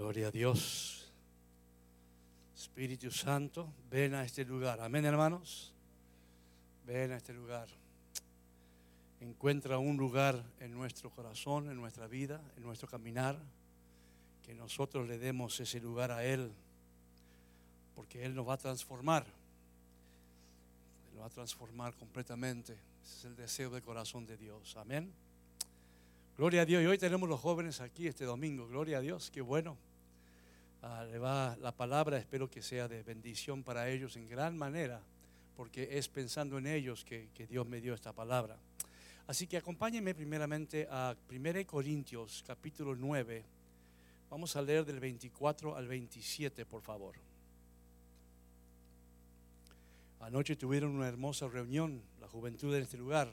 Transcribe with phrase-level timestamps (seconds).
[0.00, 1.12] Gloria a Dios.
[2.56, 4.80] Espíritu Santo, ven a este lugar.
[4.80, 5.74] Amén, hermanos.
[6.86, 7.68] Ven a este lugar.
[9.20, 13.38] Encuentra un lugar en nuestro corazón, en nuestra vida, en nuestro caminar,
[14.42, 16.50] que nosotros le demos ese lugar a Él,
[17.94, 19.26] porque Él nos va a transformar.
[21.10, 22.72] Él nos va a transformar completamente.
[23.04, 24.78] Ese es el deseo del corazón de Dios.
[24.78, 25.12] Amén.
[26.38, 26.82] Gloria a Dios.
[26.82, 28.66] Y hoy tenemos los jóvenes aquí este domingo.
[28.66, 29.30] Gloria a Dios.
[29.30, 29.76] Qué bueno.
[30.82, 32.18] Ah, le va la palabra.
[32.18, 35.00] Espero que sea de bendición para ellos en gran manera.
[35.56, 38.56] Porque es pensando en ellos que, que Dios me dio esta palabra.
[39.26, 43.44] Así que acompáñenme primeramente a 1 Corintios capítulo 9.
[44.30, 47.14] Vamos a leer del 24 al 27, por favor.
[50.20, 53.32] Anoche tuvieron una hermosa reunión, la juventud en este lugar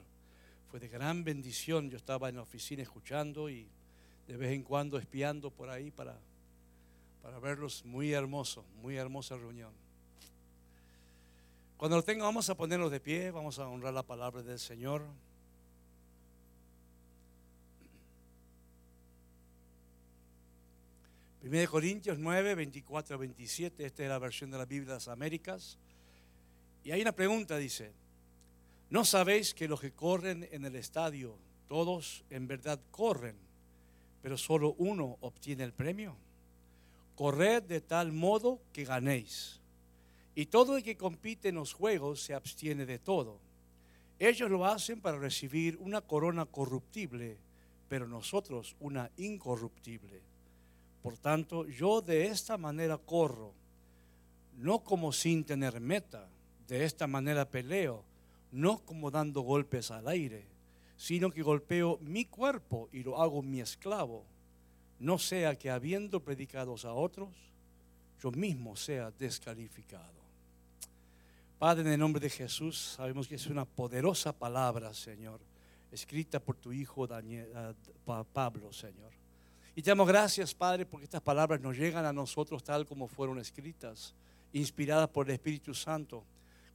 [0.70, 1.90] fue de gran bendición.
[1.90, 3.68] Yo estaba en la oficina escuchando y
[4.28, 6.20] de vez en cuando espiando por ahí para,
[7.28, 7.84] para verlos.
[7.84, 9.74] Muy hermoso, muy hermosa reunión.
[11.76, 15.06] Cuando lo tenga, vamos a ponernos de pie, vamos a honrar la palabra del Señor.
[21.42, 25.78] Primero Corintios 9, 24 27, esta es la versión de la Biblia de las Américas.
[26.86, 27.92] Y hay una pregunta, dice,
[28.90, 33.36] ¿No sabéis que los que corren en el estadio, todos en verdad corren,
[34.22, 36.16] pero solo uno obtiene el premio?
[37.18, 39.60] Corred de tal modo que ganéis.
[40.36, 43.40] Y todo el que compite en los juegos se abstiene de todo.
[44.20, 47.38] Ellos lo hacen para recibir una corona corruptible,
[47.90, 50.22] pero nosotros una incorruptible.
[51.04, 53.52] Por tanto, yo de esta manera corro,
[54.56, 56.30] no como sin tener meta,
[56.70, 58.06] de esta manera peleo
[58.52, 60.46] no como dando golpes al aire,
[60.96, 64.24] sino que golpeo mi cuerpo y lo hago mi esclavo,
[65.00, 67.30] no sea que habiendo predicados a otros,
[68.22, 70.18] yo mismo sea descalificado.
[71.60, 75.40] Padre, en el nombre de Jesús, sabemos que es una poderosa palabra, Señor,
[75.92, 79.12] escrita por tu Hijo Daniel, ah, Pablo, Señor.
[79.76, 83.40] Y te damos gracias, Padre, porque estas palabras nos llegan a nosotros tal como fueron
[83.40, 84.14] escritas,
[84.54, 86.24] inspiradas por el Espíritu Santo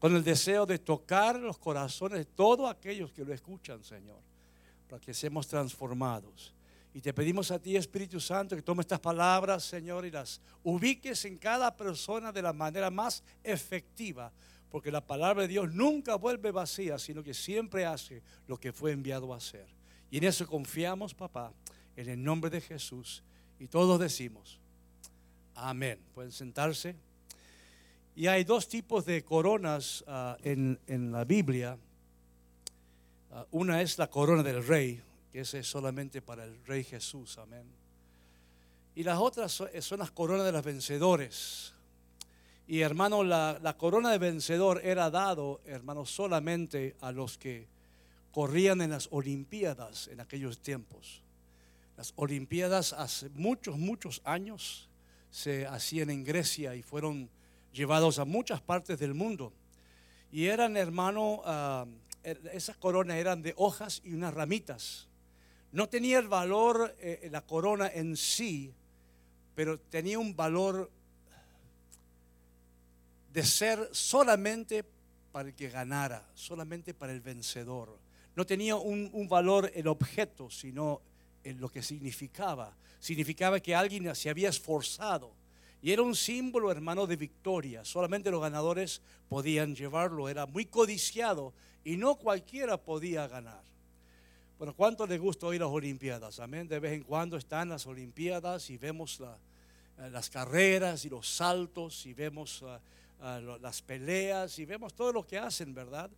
[0.02, 4.18] con el deseo de tocar los corazones de todos aquellos que lo escuchan, Señor,
[4.88, 6.52] para que seamos transformados.
[6.94, 11.24] Y te pedimos a ti, Espíritu Santo, que tome estas palabras, Señor, y las ubiques
[11.24, 14.30] en cada persona de la manera más efectiva,
[14.70, 18.92] porque la palabra de Dios nunca vuelve vacía, sino que siempre hace lo que fue
[18.92, 19.66] enviado a hacer.
[20.10, 21.52] Y en eso confiamos, papá,
[21.96, 23.22] en el nombre de Jesús.
[23.58, 24.60] Y todos decimos,
[25.54, 25.98] amén.
[26.14, 26.96] Pueden sentarse.
[28.14, 30.78] Y hay dos tipos de coronas ah, en,
[31.12, 31.78] la Biblia.
[33.30, 35.00] Ah, una es la corona del rey,
[35.32, 37.64] que esa es solamente para el rey Jesús, amén.
[38.94, 41.72] Y las otras son, las coronas de los vencedores.
[42.66, 47.66] Y hermano, la, la, corona de vencedor era dado, hermano, solamente a los que
[48.30, 51.22] corrían en las Olimpiadas en aquellos tiempos.
[51.96, 54.88] Las Olimpiadas hace muchos, muchos años
[55.30, 57.30] se hacían en Grecia y fueron
[57.72, 59.52] llevados a muchas partes del mundo.
[60.30, 61.86] Y eran, hermano, ah,
[62.22, 65.08] er, esas coronas eran de hojas y unas ramitas.
[65.72, 68.72] No tenía el valor eh, la corona en sí,
[69.54, 70.90] pero tenía un valor
[73.32, 74.84] de ser solamente
[75.32, 77.98] para el que ganara, solamente para el vencedor.
[78.36, 81.00] No tenía un, un valor el objeto, sino
[81.42, 82.76] en lo que significaba.
[83.00, 85.34] Significaba que alguien se había esforzado
[85.82, 87.84] y era un símbolo, hermano, de victoria.
[87.84, 90.28] Solamente los ganadores podían llevarlo.
[90.28, 91.52] Era muy codiciado
[91.82, 93.71] y no cualquiera podía ganar.
[94.62, 96.38] Bueno, ¿cuánto le gusta hoy las Olimpiadas?
[96.38, 96.68] Amén.
[96.68, 102.06] De vez en cuando están las Olimpiadas y vemos eh, las carreras y los saltos
[102.06, 102.78] y vemos eh,
[103.24, 106.08] eh, las peleas y vemos todo lo que hacen, ¿verdad?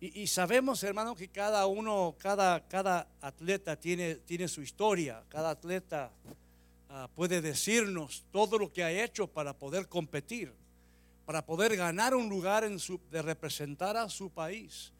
[0.00, 5.24] Y, sabemos, hermano, que cada uno, cada, cada atleta tiene, tiene su historia.
[5.28, 6.12] Cada atleta
[6.92, 10.52] Ah, puede decirnos todo lo que ha hecho para poder competir,
[11.24, 14.92] para poder ganar un lugar de representar a su país,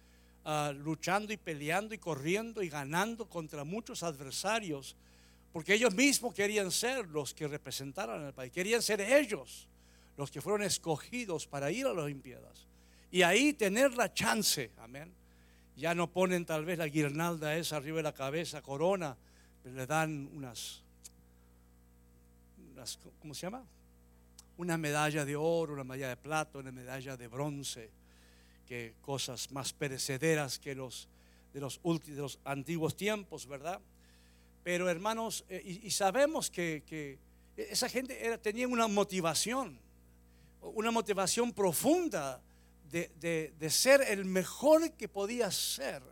[0.45, 4.97] ah, luchando y peleando y corriendo y ganando contra muchos adversarios,
[5.53, 9.69] porque ellos mismos querían ser los que representaran al país, querían ser ellos
[10.17, 12.67] los que fueron escogidos para ir a las Olimpiadas
[13.11, 15.13] y ahí tener la chance, amén.
[15.77, 19.17] Ya no ponen tal vez la guirnalda esa arriba de la cabeza, corona,
[19.63, 20.83] pero le dan unas
[23.21, 23.65] ¿cómo se llama?
[24.57, 27.91] Una medalla de oro, una medalla de plata, una medalla de bronce,
[29.01, 31.09] cosas más perecederas que los
[31.53, 33.81] de los, de los antiguos tiempos, ¿verdad?
[34.63, 37.19] Pero hermanos, eh, y, sabemos que,
[37.57, 39.79] Esa gente era, tenía una motivación,
[40.61, 42.41] una motivación profunda
[42.91, 46.03] de, ser el mejor que podía ser.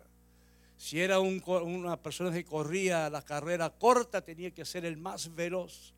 [0.76, 5.93] Si era una persona que corría la carrera corta, tenía que ser el más veloz.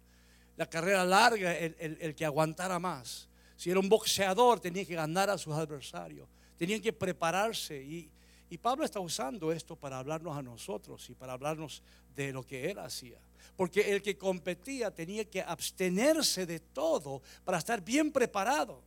[0.57, 3.29] La carrera larga, el, que aguantara más.
[3.57, 6.27] Si era un boxeador, tenía que ganar a sus adversarios.
[6.61, 7.83] Tenían que prepararse.
[7.83, 8.11] Y,
[8.51, 11.83] y Pablo está usando esto para hablarnos a nosotros y para hablarnos
[12.15, 13.17] de lo que él hacía.
[13.57, 18.83] Porque el que competía tenía que abstenerse de todo para estar bien preparado.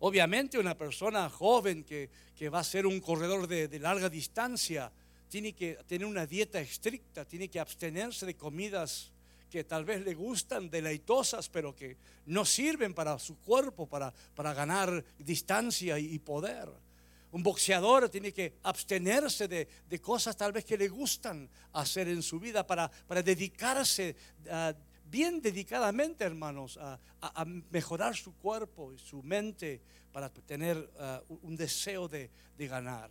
[0.00, 2.10] Obviamente una persona joven que,
[2.48, 4.90] va a ser un corredor de, larga distancia
[5.28, 9.12] tiene que tener una dieta estricta, tiene que abstenerse de comidas
[9.48, 14.52] que tal vez le gustan, deleitosas, pero que no sirven para su cuerpo, para, para
[14.52, 16.68] ganar distancia y, poder.
[17.32, 22.38] Un boxeador tiene que abstenerse de, cosas tal vez que le gustan hacer en su
[22.40, 24.16] vida para, para dedicarse
[24.50, 24.74] a
[25.10, 26.98] bien dedicadamente, hermanos, a,
[27.70, 29.80] mejorar su cuerpo y su mente
[30.12, 33.10] para tener uh, un deseo de, ganar.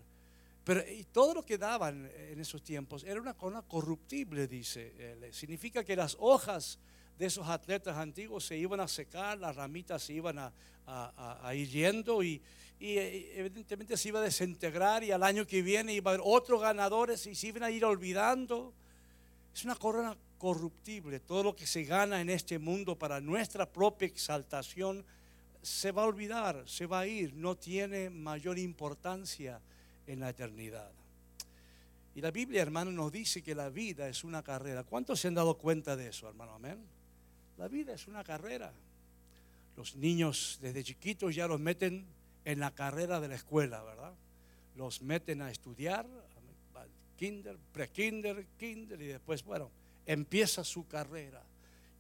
[0.64, 5.34] Pero y todo lo que daban en esos tiempos era una cosa corruptible, dice él.
[5.34, 6.80] Significa que las hojas
[7.18, 10.52] de esos atletas antiguos se iban a secar, las ramitas se iban a,
[11.54, 12.42] ir yendo y,
[12.80, 16.62] y, evidentemente se iba a desintegrar y al año que viene iba a haber otros
[16.62, 18.74] ganadores y se iban a ir olvidando.
[19.54, 21.20] Es una corona corruptible.
[21.20, 25.06] Todo lo que se gana en este mundo para nuestra propia exaltación
[25.62, 29.60] se va a olvidar, se va a ir, no tiene mayor importancia
[30.06, 30.92] en la eternidad.
[32.14, 34.84] Y la Biblia, hermano, nos dice que la vida es una carrera.
[34.84, 36.54] ¿Cuántos se han dado cuenta de eso, hermano?
[36.54, 36.95] Amén.
[37.58, 38.72] La vida es una carrera.
[39.78, 42.06] Los niños desde chiquitos ya los meten
[42.44, 44.14] en la carrera de la escuela, ¿verdad?
[44.76, 46.06] Los meten a estudiar,
[47.16, 49.72] kinder, pre-kinder, kinder y después, bueno,
[50.06, 51.42] empieza su carrera.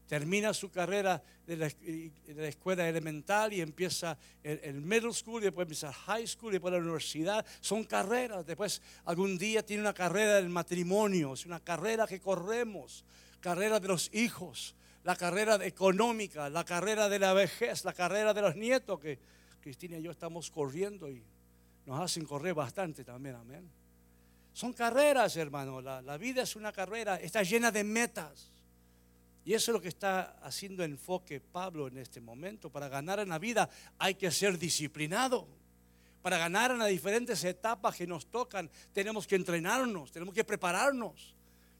[0.07, 5.91] Termina su carrera de la, escuela elemental y empieza el, middle school, y después empieza
[5.91, 7.43] high school, y después la universidad.
[7.59, 8.45] Son carreras.
[8.45, 13.03] Después algún día tiene una carrera del matrimonio, es una carrera que corremos,
[13.39, 14.75] carrera de los hijos,
[15.05, 19.19] la carrera económica, la carrera de la vejez, la carrera de los nietos que
[19.61, 21.23] Cristina y yo estamos corriendo y
[21.85, 23.69] nos hacen correr bastante también, amén.
[24.51, 25.79] Son carreras, hermano.
[25.79, 28.49] La, vida es una carrera, está llena de metas.
[29.43, 32.71] Y eso es lo que está haciendo enfoque Pablo en este momento.
[32.71, 33.69] Para ganar en la vida
[33.99, 35.47] hay que ser disciplinado.
[36.23, 41.35] Para ganar en las diferentes etapas que nos tocan, tenemos que entrenarnos, tenemos que prepararnos.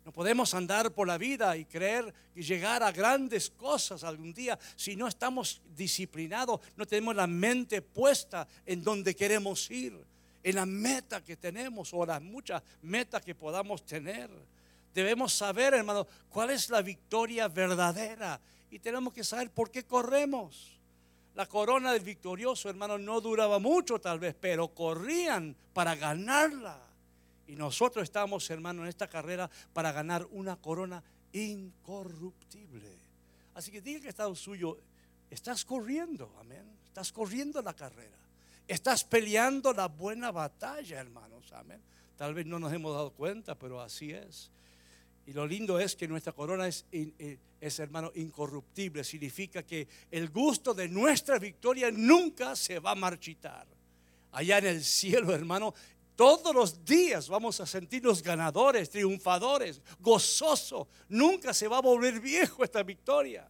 [0.06, 4.58] No podemos andar por la vida y creer y llegar a grandes cosas algún día
[4.76, 10.00] si no estamos disciplinados, no tenemos la mente puesta en donde queremos ir
[10.44, 14.30] en la meta que tenemos o las muchas metas que podamos tener.
[14.94, 20.80] Debemos saber, hermano, cuál es la victoria verdadera y tenemos que saber por qué corremos.
[21.34, 26.85] La corona del victorioso, hermano, no duraba mucho tal vez, pero corrían para ganarla.
[27.48, 32.98] Y nosotros estamos, hermano, en esta carrera para ganar una corona incorruptible.
[33.54, 34.80] Así que diga que está suyo,
[35.30, 36.66] estás corriendo, amén.
[36.88, 38.18] Estás corriendo la carrera.
[38.68, 41.52] Estás peleando la buena batalla, hermanos.
[41.54, 41.80] Amén.
[42.18, 44.50] Tal vez no nos hemos dado cuenta, pero así es.
[45.28, 49.04] Y lo lindo es que nuestra corona es, eh, es, hermano, incorruptible.
[49.04, 53.68] Significa que el gusto de nuestra victoria nunca se va a marchitar.
[54.32, 55.74] Allá en el cielo, hermano,
[56.16, 60.88] todos los días vamos a sentirnos ganadores, triunfadores, gozosos.
[61.10, 63.48] Nunca se va a volver viejo esta victoria.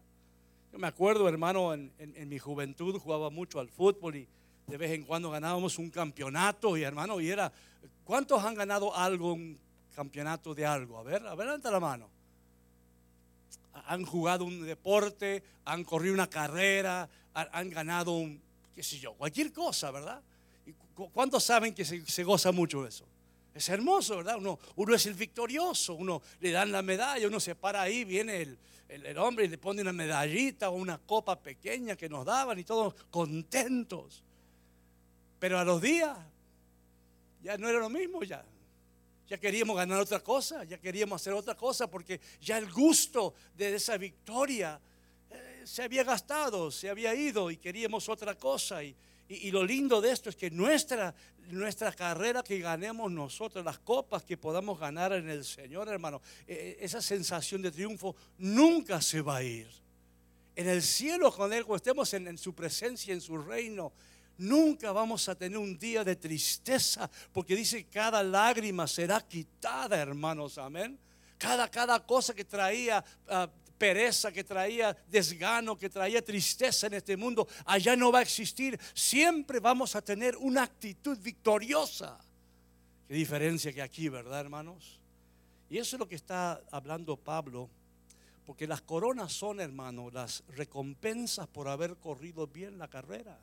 [0.72, 1.93] Yo me acuerdo, hermano, en,
[2.27, 4.27] mi juventud jugaba mucho al fútbol y
[4.67, 7.51] de vez en cuando ganábamos un campeonato y hermano, y era,
[8.03, 9.60] ¿cuántos han ganado algo, un
[9.95, 10.98] campeonato de algo?
[10.98, 12.10] A ver, a ver, levanta la mano.
[13.86, 18.41] Han jugado un deporte, han corrido una carrera, han, ganado un,
[18.74, 20.22] qué sé yo, cualquier cosa, ¿verdad?
[20.96, 23.06] ¿Cuántos saben que se, goza mucho eso?
[23.54, 24.38] Es hermoso, ¿verdad?
[24.38, 28.42] Uno, uno, es el victorioso, uno le dan la medalla, uno se para ahí, viene
[28.42, 32.60] el, el, hombre y le pone una medallita o una copa pequeña que nos daban
[32.60, 34.24] y todos contentos.
[35.40, 36.18] Pero a los días
[37.44, 38.44] ya no era lo mismo ya.
[39.28, 43.75] Ya queríamos ganar otra cosa, ya queríamos hacer otra cosa porque ya el gusto de
[43.75, 44.80] esa victoria
[45.30, 48.84] eh, se había gastado, se había ido y queríamos otra cosa.
[48.84, 48.96] Y,
[49.51, 51.13] lo lindo de esto es que nuestra,
[51.50, 56.77] nuestra carrera que ganemos nosotros, las copas que podamos ganar en el Señor, hermano, eh,
[56.79, 59.67] esa sensación de triunfo nunca se va a ir.
[60.55, 63.91] En el cielo con Él, cuando estemos en, su presencia, en su reino,
[64.38, 70.58] Nunca vamos a tener un día de tristeza, porque dice cada lágrima será quitada, hermanos,
[70.58, 71.00] amén.
[71.38, 77.17] Cada, cada cosa que traía ah, pereza, que traía desgano, que traía tristeza en este
[77.17, 78.79] mundo, allá no va a existir.
[78.94, 82.17] Siempre vamos a tener una actitud victoriosa.
[83.08, 85.00] Qué diferencia que aquí, ¿verdad, hermanos?
[85.70, 87.70] Y eso es lo que está hablando Pablo,
[88.46, 93.38] porque las coronas son, hermanos, las recompensas por haber corrido bien la carrera.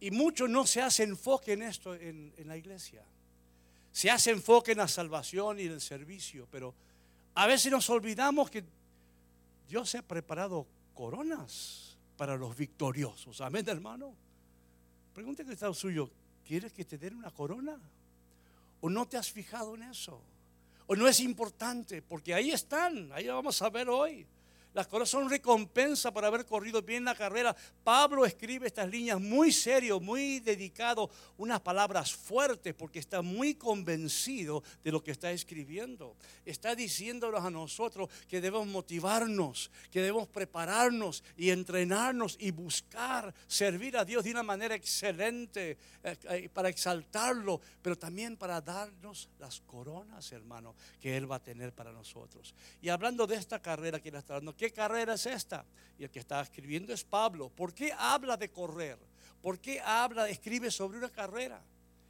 [0.00, 3.02] Y mucho no se hace enfoque en esto en, en la iglesia.
[3.92, 6.74] Se hace enfoque en la salvación y en el servicio, pero
[7.34, 8.64] a veces nos olvidamos que
[9.70, 13.40] Dios ha preparado coronas para los victoriosos.
[13.40, 14.12] Amén, hermano.
[15.14, 16.10] Pregúntale al estado suyo,
[16.44, 17.78] ¿quieres que te den una corona?
[18.80, 20.20] ¿O no te has fijado en eso?
[20.88, 22.02] ¿O no es importante?
[22.02, 24.26] Porque ahí están, ahí vamos a ver hoy.
[24.72, 27.56] Las coronas son recompensa por haber corrido bien la carrera.
[27.82, 34.62] Pablo escribe estas líneas muy serio, muy dedicado, unas palabras fuertes porque está muy convencido
[34.84, 36.16] de lo que está escribiendo.
[36.44, 43.96] Está diciéndonos a nosotros que debemos motivarnos, que debemos prepararnos y entrenarnos y buscar servir
[43.96, 49.60] a Dios de una manera excelente eh, eh, para exaltarlo, pero también para darnos las
[49.60, 52.54] coronas, hermano, que Él va a tener para nosotros.
[52.80, 55.64] Y hablando de esta carrera que Él está dando, ¿Qué carrera es esta?
[55.98, 57.48] Y el que está escribiendo es Pablo.
[57.48, 58.98] ¿Por qué habla de correr?
[59.40, 61.62] ¿Por qué habla, escribe sobre una carrera?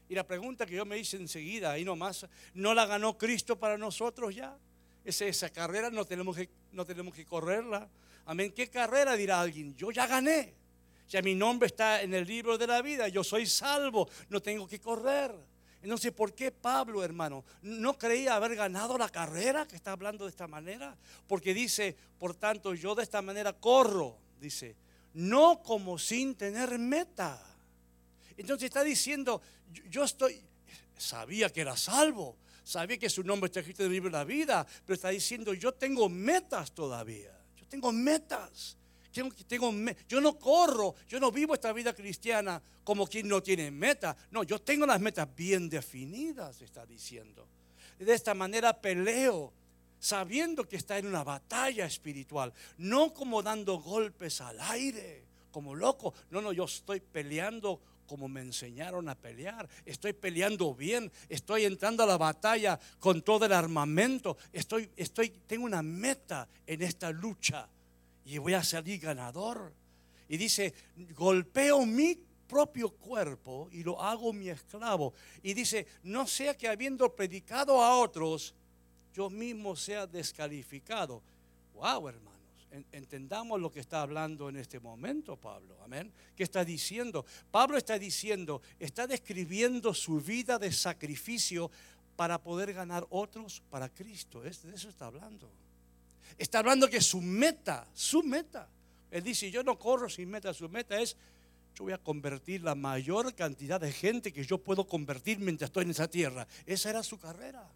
[0.08, 3.78] Y la pregunta que yo me hice enseguida, ahí nomás, ¿no la ganó Cristo para
[3.78, 4.58] nosotros ya?
[5.04, 7.88] Esa, esa carrera no tenemos, que, no tenemos que correrla.
[8.26, 8.50] Amén.
[8.50, 9.76] ¿Qué carrera dirá alguien?
[9.76, 10.52] Yo ya gané.
[11.08, 13.06] Ya mi nombre está en el libro de la vida.
[13.06, 14.08] Yo soy salvo.
[14.28, 15.32] No tengo que correr.
[15.82, 20.30] Entonces, ¿por qué Pablo, hermano, no creía haber ganado la carrera que está hablando de
[20.30, 20.96] esta manera?
[21.26, 24.76] Porque dice, por tanto, yo de esta manera corro, dice,
[25.14, 27.42] no como sin tener meta.
[28.36, 29.40] Entonces está diciendo,
[29.88, 30.42] yo estoy,
[30.98, 34.24] sabía que era salvo, sabía que su nombre está escrito en el libro de la
[34.24, 38.76] vida, pero está diciendo, yo tengo metas todavía, yo tengo metas
[39.12, 44.16] yo no corro, yo no vivo esta vida cristiana como quien no tiene meta.
[44.30, 47.46] No, yo tengo las metas bien definidas, está diciendo.
[47.98, 49.52] De esta manera peleo,
[49.98, 56.14] sabiendo que está en una batalla espiritual, no como dando golpes al aire, como loco.
[56.30, 59.68] No, no, yo estoy peleando como me enseñaron a pelear.
[59.86, 64.36] Estoy peleando bien, estoy entrando a la batalla con todo el armamento.
[64.52, 67.68] Estoy, estoy, tengo una meta en esta lucha
[68.24, 69.72] y voy a salir ganador.
[70.28, 70.72] Y dice,
[71.14, 75.14] golpeo mi propio cuerpo y lo hago mi esclavo.
[75.42, 78.54] Y dice, no sea que habiendo predicado a otros,
[79.14, 81.22] yo mismo sea descalificado.
[81.74, 82.30] Wow, hermanos,
[82.92, 85.76] entendamos lo que está hablando en este momento Pablo.
[85.82, 86.12] Amén.
[86.36, 87.24] ¿Qué está diciendo?
[87.50, 91.70] Pablo está diciendo, está describiendo su vida de sacrificio
[92.16, 94.42] para poder ganar otros para Cristo.
[94.42, 95.50] De eso está hablando.
[96.38, 98.68] Está hablando que su meta, su meta,
[99.10, 101.16] él dice, yo no corro sin meta, su meta es,
[101.74, 105.84] yo voy a convertir la mayor cantidad de gente que yo puedo convertir mientras estoy
[105.84, 106.46] en esa tierra.
[106.66, 107.68] Esa era su carrera.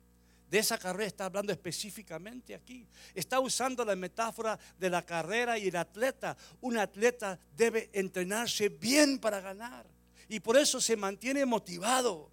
[0.50, 2.86] De esa carrera está hablando específicamente aquí.
[3.14, 6.36] Está usando la metáfora de la carrera y el atleta.
[6.60, 9.86] Un atleta debe entrenarse bien para ganar.
[10.28, 12.30] Y por eso se mantiene motivado.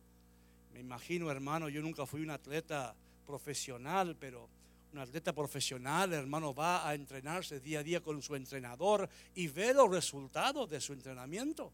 [0.74, 2.94] Me imagino, hermano, yo nunca fui un atleta
[3.26, 4.50] profesional, pero
[4.94, 9.74] un atleta profesional, hermano, va a entrenarse día a día con su entrenador y ve
[9.74, 11.72] los resultados de su entrenamiento.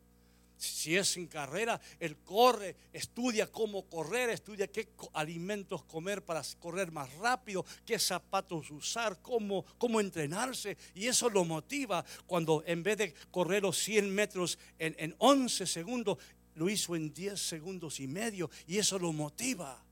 [0.57, 6.91] Si es en carrera, él corre, estudia cómo correr, estudia qué alimentos comer para correr
[6.91, 10.77] más rápido, qué zapatos usar, cómo, cómo entrenarse.
[10.95, 15.67] Y eso lo motiva cuando en vez de correr los 100 metros en, en 11
[15.67, 16.17] segundos,
[16.55, 18.49] lo hizo en 10 segundos y medio.
[18.65, 19.86] Y eso lo motiva.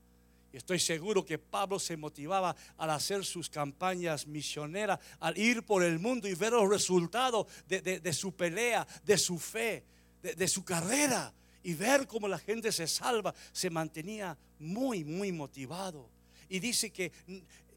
[0.52, 5.98] Estoy seguro que Pablo se motivaba al hacer sus campañas misioneras, al ir por el
[5.98, 9.84] mundo y ver los resultados de, su pelea, de su fe,
[10.22, 13.34] de, su carrera y ver cómo la gente se salva.
[13.52, 16.08] Se mantenía muy, muy motivado.
[16.48, 17.12] Y dice que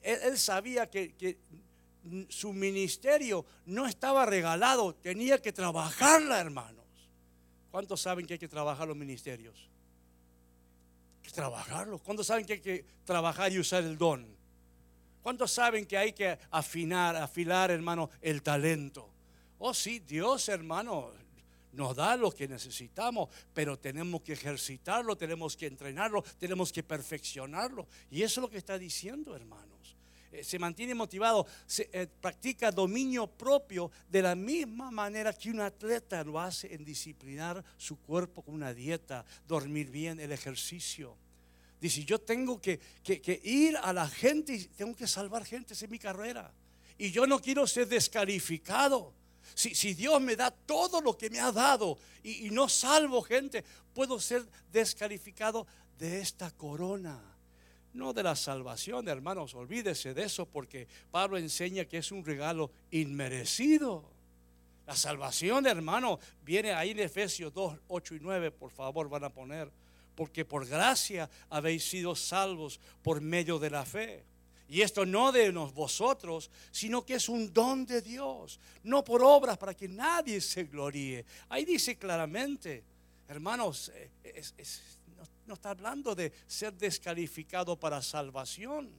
[0.02, 1.38] él, sabía que, que
[2.30, 6.86] su ministerio no estaba regalado, tenía que trabajarla, hermanos.
[7.72, 9.70] ¿Cuántos saben que hay que trabajar los ministerios?
[11.34, 12.00] Trabajarlo.
[12.00, 14.28] ¿Cuántos saben que hay que trabajar y usar el don?
[15.22, 19.10] ¿Cuántos saben que hay que afinar, afilar, hermano, el talento?
[19.58, 21.12] Oh, sí, Dios, hermano,
[21.74, 27.88] nos da lo que necesitamos, pero tenemos que ejercitarlo, tenemos que entrenarlo, tenemos que perfeccionarlo.
[28.10, 29.79] Y eso es lo que está diciendo, hermanos.
[30.32, 35.60] Eh, se mantiene motivado, se eh, practica dominio propio de la misma manera que un
[35.60, 41.18] atleta lo hace en disciplinar su cuerpo con una dieta, dormir bien, el ejercicio.
[41.82, 42.80] Dice, yo tengo que,
[43.44, 46.54] ir a la gente y tengo que salvar gente, esa es mi carrera.
[46.98, 49.14] Y yo no quiero ser descalificado.
[49.56, 53.64] Si, Dios me da todo lo que me ha dado y, y no salvo gente,
[53.96, 55.66] puedo ser descalificado
[55.98, 57.20] de esta corona.
[58.00, 62.72] No de la salvación, hermanos, olvídese de eso porque Pablo enseña que es un regalo
[62.92, 64.10] inmerecido.
[64.88, 69.30] La salvación, hermano, viene ahí en Efesios 2, 8 y 9, por favor, van a
[69.30, 69.70] poner.
[70.16, 74.24] Porque por gracia habéis sido salvos por medio de la fe.
[74.70, 79.58] Y esto no de vosotros, sino que es un don de Dios, no por obras
[79.58, 81.26] para que nadie se gloríe.
[81.50, 82.82] Ahí dice claramente,
[83.28, 84.42] hermanos, eh,
[85.50, 88.90] no, está hablando de ser descalificado para salvación.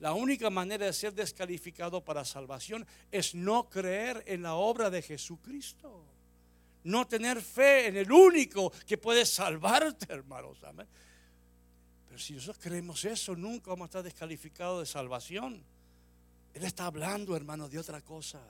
[0.00, 5.02] La única manera de ser descalificado para salvación es no creer en la obra de
[5.02, 6.04] Jesucristo.
[6.84, 10.58] No tener fe en el único que puede salvarte, hermanos.
[12.08, 15.62] Pero si nosotros creemos eso, nunca vamos a estar descalificados de salvación.
[16.54, 18.40] Él está hablando, hermano, de otra cosa.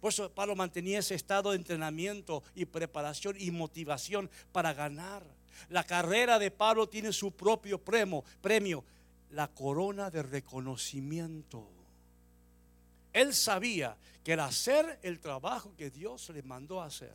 [0.00, 5.39] Por eso Pablo mantenía ese estado de entrenamiento y preparación y motivación para ganar.
[5.68, 8.84] La carrera de Pablo tiene su propio premio, premio
[9.30, 11.66] la corona de reconocimiento.
[13.12, 17.14] Él sabía que al hacer el trabajo que Dios le mandó a hacer,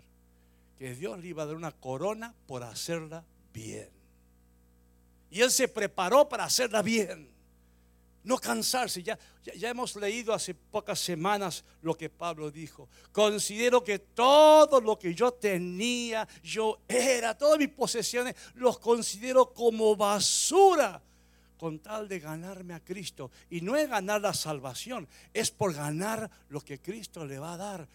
[0.78, 3.24] que Dios le iba a dar una corona por hacerla
[3.54, 3.90] bien.
[5.30, 7.35] Y él se preparó para hacerla bien.
[8.26, 9.04] No cansarse.
[9.04, 12.90] Ya, ya, hemos leído hace pocas semanas lo que Pablo dijo.
[13.12, 19.96] Considero que todo lo que yo tenía, yo era, todas mis posesiones, los considero como
[19.96, 21.02] basura
[21.58, 23.30] con tal de ganarme a Cristo.
[23.50, 27.58] Y no es ganar la salvación, es por ganar lo que Cristo le va a
[27.58, 27.88] dar.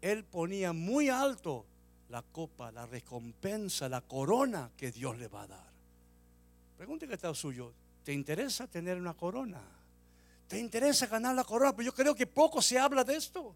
[0.00, 1.66] Él ponía muy alto
[2.08, 5.72] la copa, la recompensa, la corona que Dios le va a dar.
[6.76, 7.72] Pregunte que está suyo.
[8.04, 9.60] ¿Te interesa tener una corona?
[10.48, 11.74] ¿Te interesa ganar la corona?
[11.74, 13.54] Pero yo creo que poco se habla de esto.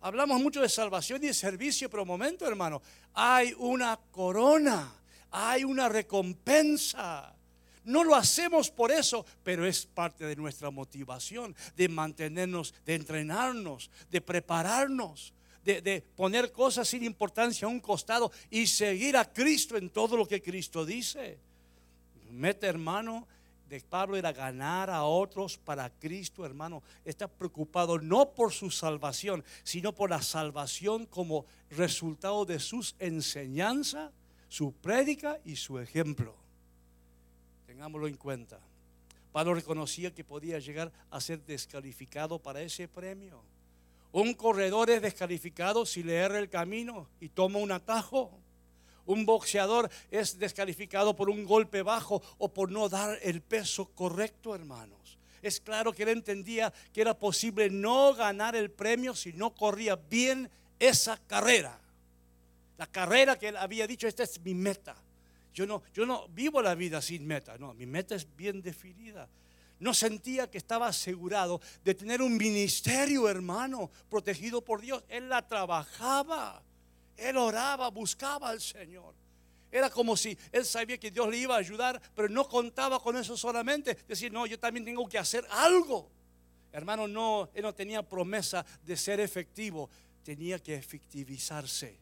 [0.00, 2.82] Hablamos mucho de salvación y de servicio, pero un momento, hermano,
[3.14, 4.92] hay una corona,
[5.30, 7.34] hay una recompensa.
[7.84, 13.90] No lo hacemos por eso, pero es parte de nuestra motivación, de mantenernos, de entrenarnos,
[14.10, 15.32] de prepararnos,
[15.64, 20.16] de, de, poner cosas sin importancia a un costado y seguir a Cristo en todo
[20.16, 21.38] lo que Cristo dice
[22.34, 23.26] mete hermano
[23.82, 26.82] Pablo era ganar a otros para Cristo, hermano.
[27.04, 34.12] Está preocupado no por su salvación, sino por la salvación como resultado de sus enseñanzas,
[34.48, 36.36] su prédica y su ejemplo.
[37.66, 38.60] Tengámoslo en cuenta.
[39.32, 43.42] Pablo reconocía que podía llegar a ser descalificado para ese premio.
[44.12, 48.30] Un corredor es descalificado si le erra el camino y toma un atajo.
[49.06, 54.54] Un boxeador es descalificado por un golpe bajo o por no dar el peso correcto,
[54.54, 55.18] hermanos.
[55.42, 59.96] Es claro que él entendía que era posible no ganar el premio si no corría
[59.96, 61.78] bien esa carrera.
[62.78, 64.96] La carrera que él había dicho, esta es mi meta.
[65.52, 69.28] Yo no, yo no vivo la vida sin meta, no, mi meta es bien definida.
[69.78, 75.04] No sentía que estaba asegurado de tener un ministerio, hermano, protegido por Dios.
[75.08, 76.62] Él la trabajaba.
[77.16, 79.14] Él oraba, buscaba al Señor.
[79.74, 83.16] Era como si él sabía que Dios le iba a ayudar, pero no contaba con
[83.16, 83.96] eso solamente.
[84.06, 86.08] Decir, no, yo también tengo que hacer algo.
[86.70, 89.90] Hermano, no, él no tenía promesa de ser efectivo.
[90.22, 91.96] Tenía que efectivizarse.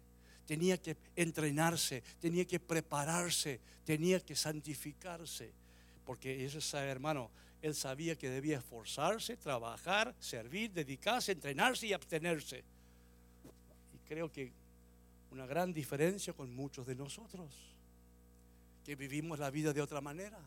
[0.46, 2.02] Tenía que entrenarse.
[2.20, 3.58] Tenía que prepararse.
[3.84, 5.52] Tenía que santificarse.
[6.04, 7.30] Porque eso es, hermano,
[7.62, 12.64] él sabía que debía esforzarse, trabajar, servir, dedicarse, entrenarse y abstenerse.
[13.94, 14.52] Y creo que
[15.32, 17.50] una gran diferencia con muchos de nosotros,
[18.84, 20.38] que vivimos la vida de otra manera,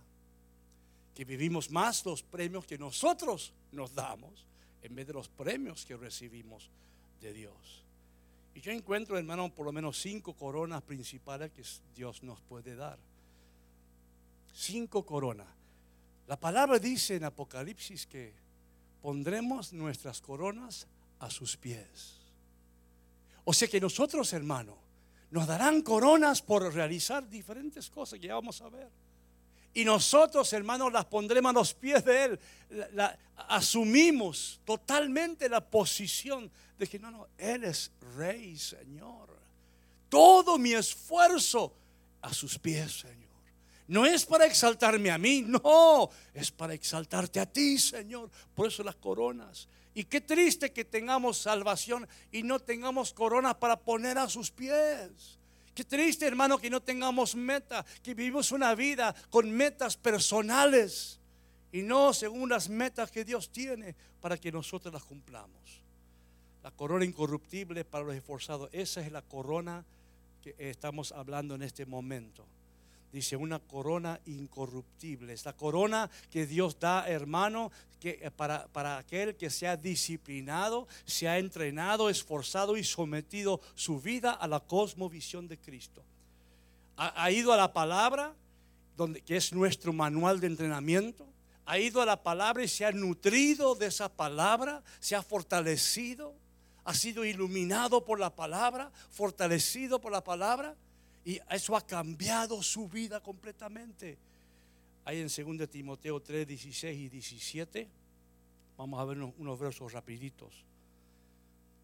[1.16, 4.46] que vivimos más los premios que nosotros nos damos
[4.84, 6.70] en vez de los premios que recibimos
[7.20, 7.84] de Dios.
[8.54, 11.64] Y yo encuentro, hermano, por lo menos cinco coronas principales que
[11.96, 13.00] Dios nos puede dar.
[14.54, 15.48] Cinco coronas.
[16.28, 18.34] La palabra dice en Apocalipsis que
[19.02, 20.88] pondremos nuestras coronas
[21.20, 22.25] a sus pies.
[23.46, 24.78] O sea que nosotros, hermano,
[25.32, 28.90] nos darán coronas por realizar diferentes cosas que ya vamos a ver.
[29.74, 32.40] Y nosotros, hermanos, las pondremos a los pies de Él.
[33.48, 39.30] asumimos totalmente la posición de que no, no, Él es Rey, Señor.
[40.10, 41.74] Todo mi esfuerzo
[42.22, 43.25] a sus pies, Señor.
[43.88, 48.30] No es para exaltarme a mí, no, es para exaltarte a ti, Señor.
[48.54, 49.68] Por eso las coronas.
[49.94, 55.40] Y qué triste que tengamos salvación y no tengamos coronas para poner a sus pies.
[55.74, 61.20] Qué triste, hermano, que no tengamos meta, que vivimos una vida con metas personales
[61.72, 65.84] y no según las metas que Dios tiene para que nosotros las cumplamos.
[66.64, 68.70] La corona incorruptible para los esforzados.
[68.72, 69.86] Esa es la corona
[70.42, 72.46] que estamos hablando en este momento.
[73.16, 75.32] Dice una corona incorruptible.
[75.32, 77.72] Es la corona que Dios da, hermano,
[78.04, 84.02] eh, para, para aquel que se ha disciplinado, se ha entrenado, esforzado y sometido su
[84.02, 86.04] vida a la cosmovisión de Cristo.
[86.98, 88.36] Ha, ha ido a la palabra,
[88.98, 91.26] donde, que es nuestro manual de entrenamiento.
[91.66, 96.36] Ha ido a la palabra y se ha nutrido de esa palabra, se ha fortalecido
[96.86, 100.76] ha sido iluminado por la palabra, fortalecido por la palabra,
[101.26, 104.18] y eso ha cambiado su vida completamente.
[105.04, 107.88] Ahí en 2 Timoteo 3, 16 y 17,
[108.78, 110.64] vamos a ver unos, unos versos rapiditos.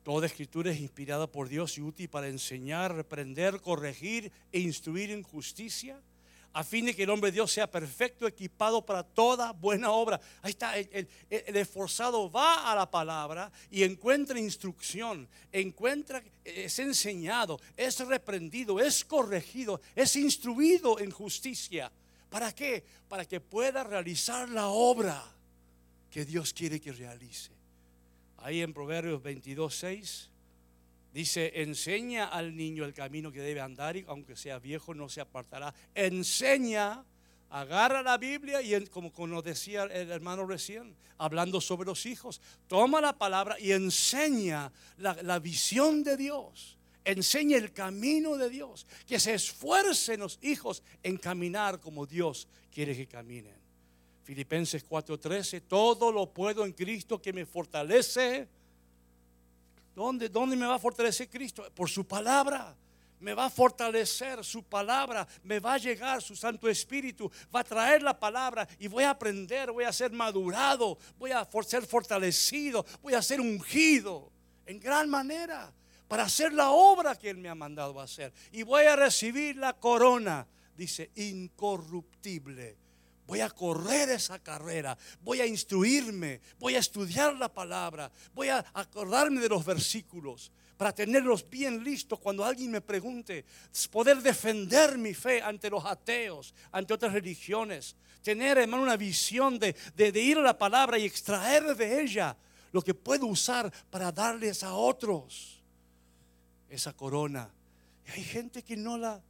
[0.03, 5.23] Toda escritura es inspirada por Dios y útil para enseñar, reprender, corregir e instruir en
[5.23, 5.99] justicia
[6.53, 10.19] a fin de que el hombre de Dios sea perfecto, equipado para toda buena obra.
[10.41, 17.99] Ahí está, el, esforzado va a la palabra y encuentra instrucción, encuentra, es enseñado, es
[17.99, 21.91] reprendido, es corregido, es instruido en justicia.
[22.29, 22.83] ¿Para qué?
[23.07, 25.23] Para que pueda realizar la obra
[26.09, 27.51] que Dios quiere que realice.
[28.37, 30.30] Ahí en Proverbios 22, 6
[31.13, 35.19] Dice, enseña al niño el camino que debe andar y aunque sea viejo no se
[35.19, 35.73] apartará.
[35.93, 37.03] Enseña,
[37.49, 43.01] agarra la Biblia y como, nos decía el hermano recién, hablando sobre los hijos, toma
[43.01, 46.77] la palabra y enseña la, la visión de Dios.
[47.03, 48.87] Enseña el camino de Dios.
[49.05, 53.59] Que se esfuercen los hijos en caminar como Dios quiere que caminen.
[54.23, 58.47] Filipenses 4:13, todo lo puedo en Cristo que me fortalece
[59.95, 61.69] ¿Dónde, ¿Dónde me va a fortalecer Cristo?
[61.73, 62.75] Por su palabra.
[63.19, 67.63] Me va a fortalecer su palabra, me va a llegar su Santo Espíritu, va a
[67.63, 72.83] traer la palabra y voy a aprender, voy a ser madurado, voy a ser fortalecido,
[73.03, 74.31] voy a ser ungido
[74.65, 75.71] en gran manera
[76.07, 78.33] para hacer la obra que Él me ha mandado a hacer.
[78.51, 82.80] Y voy a recibir la corona, dice, incorruptible
[83.31, 88.65] voy a correr esa carrera, voy a instruirme, voy a estudiar la palabra, voy a
[88.73, 93.45] acordarme de los versículos para tenerlos bien listos cuando alguien me pregunte,
[93.89, 99.77] poder defender mi fe ante los ateos, ante otras religiones, tener hermano una visión de,
[99.95, 102.35] de, ir a la palabra y extraer de ella
[102.73, 105.63] lo que puedo usar para darles a otros
[106.67, 107.49] esa corona.
[108.07, 109.21] Y hay gente que no la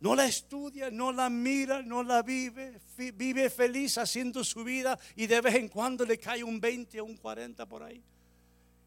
[0.00, 2.80] no la estudia, no la mira, no la vive,
[3.14, 7.04] vive feliz haciendo su vida y de vez en cuando le cae un 20 o
[7.04, 8.02] un 40 por ahí.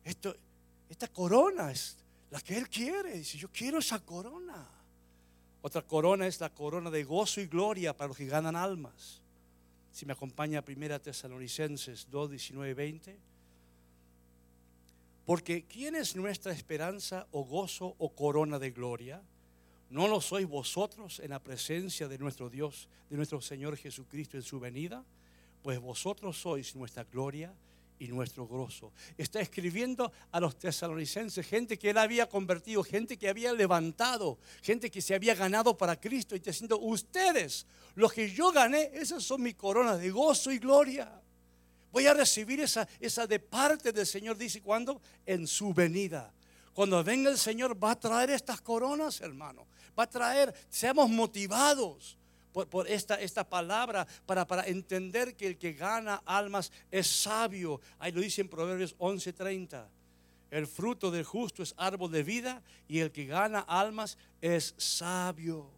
[0.03, 0.35] Esto,
[0.87, 1.97] esta corona es
[2.29, 3.17] la que él quiere.
[3.17, 4.67] Dice, yo quiero esa corona.
[5.61, 9.21] Otra corona es la corona de gozo y gloria para los que ganan almas.
[9.91, 13.17] Si me acompaña Primera Tesalonicenses 2, 19 y 20.
[15.25, 19.21] Porque ¿quién es nuestra esperanza o gozo o corona de gloria?
[19.89, 24.43] ¿No lo sois vosotros en la presencia de nuestro Dios, de nuestro Señor Jesucristo en
[24.43, 25.03] su venida?
[25.63, 27.53] Pues vosotros sois nuestra gloria
[27.97, 28.93] y nuestro gozo.
[29.17, 34.91] Está escribiendo a los tesalonicenses, gente que él había convertido, gente que había levantado, gente
[34.91, 39.41] que se había ganado para Cristo y diciendo, ustedes, los que yo gané, esas son
[39.41, 41.19] mi corona de gozo y gloria.
[41.91, 45.01] Voy a recibir esa, esa de parte del Señor, dice, ¿cuándo?
[45.25, 46.31] En su venida.
[46.79, 49.67] Cuando venga el Señor va a traer estas coronas, hermano
[49.99, 52.17] va a traer, seamos motivados
[52.53, 57.81] por, esta, esta, palabra para, para, entender que el que gana almas es sabio.
[57.99, 59.89] Ahí lo dice en Proverbios 11:30.
[60.51, 65.69] El fruto del justo es árbol de vida y el que gana almas es sabio.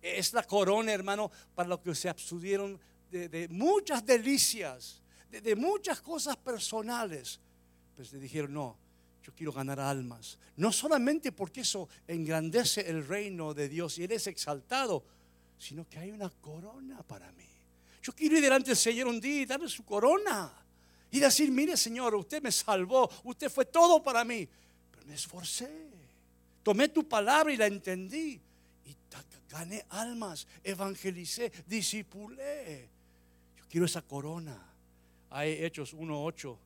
[0.00, 2.80] Es la corona, hermano, para los que se abstuvieron
[3.10, 7.38] de, muchas delicias, de, de muchas cosas personales.
[7.94, 8.87] Pues le dijeron, no,
[9.28, 10.38] yo quiero ganar almas.
[10.56, 15.04] No solamente porque eso engrandece el reino de Dios y Él es exaltado,
[15.58, 17.44] sino que hay una corona para mí.
[18.02, 20.50] Yo quiero ir delante del Señor un día y darle su corona.
[21.10, 24.48] Y decir, mire Señor, usted me salvó, usted fue todo para mí.
[24.90, 25.90] Pero me esforcé.
[26.62, 28.40] Tomé tu palabra y la entendí.
[28.86, 28.96] Y
[29.50, 32.88] gané almas, evangelicé, disipulé.
[33.58, 34.58] Yo quiero esa corona.
[35.28, 36.56] Hay Hechos 1.8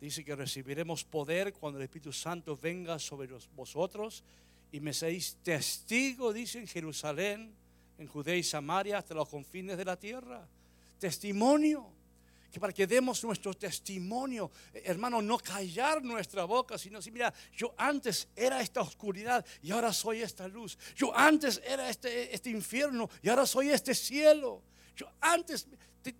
[0.00, 4.22] Dice que recibiremos poder cuando el Espíritu Santo venga sobre vosotros
[4.70, 7.54] y me seáis testigo, dice en Jerusalén,
[7.98, 10.46] en Judea y Samaria, hasta los confines de la tierra.
[10.98, 11.92] Testimonio.
[12.52, 17.32] Que para que demos nuestro testimonio, eh, hermano, no callar nuestra boca, sino decir, mira,
[17.54, 20.78] yo antes era esta oscuridad y ahora soy esta luz.
[20.94, 24.62] Yo antes era este, este infierno y ahora soy este cielo.
[24.94, 25.66] Yo antes,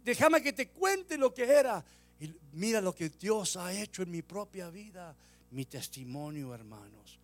[0.05, 1.83] déjame que te cuente lo que era
[2.21, 5.15] y mira lo que Dios ha hecho en mi propia vida.
[5.51, 7.19] mi testimonio, hermanos.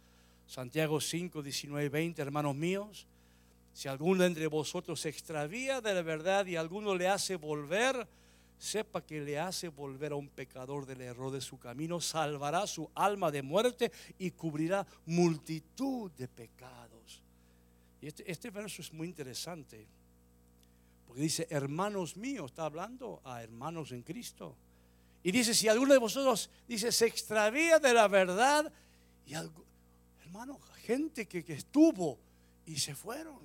[0.47, 3.07] Santiago 5, 19 20, hermanos míos.
[3.73, 8.07] Si alguno entre vosotros se extravía de la verdad y alguno le hace volver,
[8.59, 12.91] sepa que le hace volver a un pecador del error de su camino, salvará su
[12.95, 17.23] alma de muerte y cubrirá multitud de pecados.
[18.01, 19.87] Y este, este verso es muy interesante,
[21.07, 24.55] porque dice, hermanos míos, está hablando a hermanos en Cristo.
[25.23, 28.73] Y dice, si alguno de vosotros, dice, se extravía de la verdad,
[29.27, 29.65] y algo,
[30.25, 32.19] hermano, gente que, estuvo
[32.67, 33.41] y se fueron.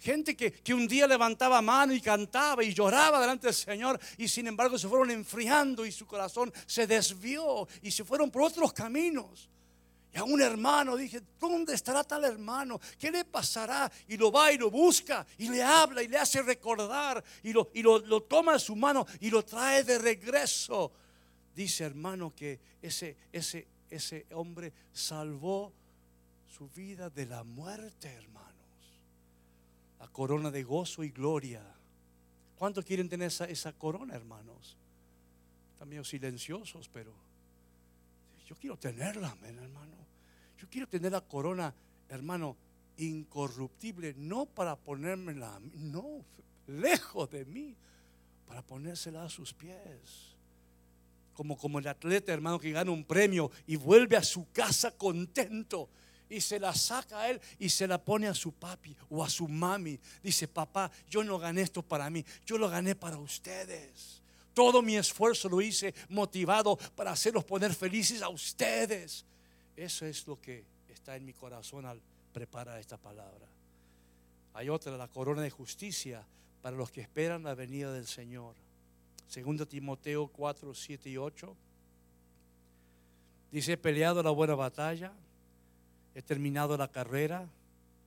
[0.00, 4.26] Gente que, que, un día levantaba mano y cantaba y lloraba delante del Señor y
[4.26, 8.72] sin embargo se fueron enfriando y su corazón se desvió y se fueron por otros
[8.72, 9.48] caminos.
[10.12, 12.80] Y a un hermano dije, ¿dónde estará tal hermano?
[12.98, 13.90] ¿Qué le pasará?
[14.08, 17.70] Y lo va y lo busca y le habla y le hace recordar y lo,
[17.72, 20.92] y lo, lo toma en su mano y lo trae de regreso.
[21.54, 25.72] Dice hermano que ese, ese, ese hombre salvó
[26.48, 28.52] su vida de la muerte, hermano
[30.02, 31.62] la corona de gozo y gloria.
[32.58, 34.76] ¿Cuántos quieren tener esa, esa corona, hermanos?
[35.74, 37.14] Están medio silenciosos, pero
[38.44, 39.94] yo quiero tenerla, hermano.
[40.58, 41.72] Yo quiero tener la corona,
[42.08, 42.56] hermano,
[42.96, 46.24] incorruptible, no para ponérmela, no,
[46.66, 47.76] lejos de mí,
[48.48, 50.31] para ponérsela a sus pies.
[51.34, 55.88] Como, como el atleta, hermano, que gana un premio y vuelve a su casa contento
[56.32, 59.28] y se la saca a él y se la pone a su papi o a
[59.28, 59.98] su mami.
[60.22, 64.22] Dice, papá, yo no gané esto para mí, yo lo gané para ustedes.
[64.54, 69.24] Todo mi esfuerzo lo hice motivado para hacerlos poner felices a ustedes.
[69.76, 72.00] Eso es lo que está en mi corazón al
[72.32, 73.46] preparar esta palabra.
[74.54, 76.24] Hay otra, la corona de justicia
[76.60, 78.54] para los que esperan la venida del Señor.
[79.32, 81.56] Segundo Timoteo 4, 7 y 8.
[83.50, 85.12] Dice, he peleado la buena batalla
[86.14, 87.48] he terminado la carrera,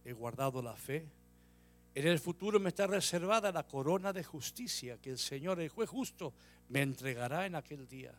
[0.03, 1.05] he guardado la fe.
[1.93, 5.89] En el futuro me está reservada la corona de justicia que el Señor, el juez
[5.89, 6.33] justo,
[6.69, 8.13] me entregará en aquel día.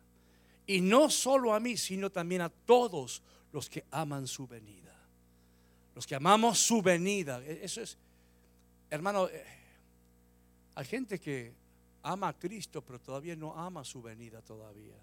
[0.65, 3.21] Y no solo a mí, sino también a todos
[3.53, 4.93] los que aman su venida.
[5.95, 7.41] Los que amamos su venida.
[7.43, 7.97] E, eso es,
[8.89, 9.45] hermano, eh,
[10.75, 11.53] hay gente que
[12.11, 14.95] ama a Cristo, pero todavía no ama su venida todavía.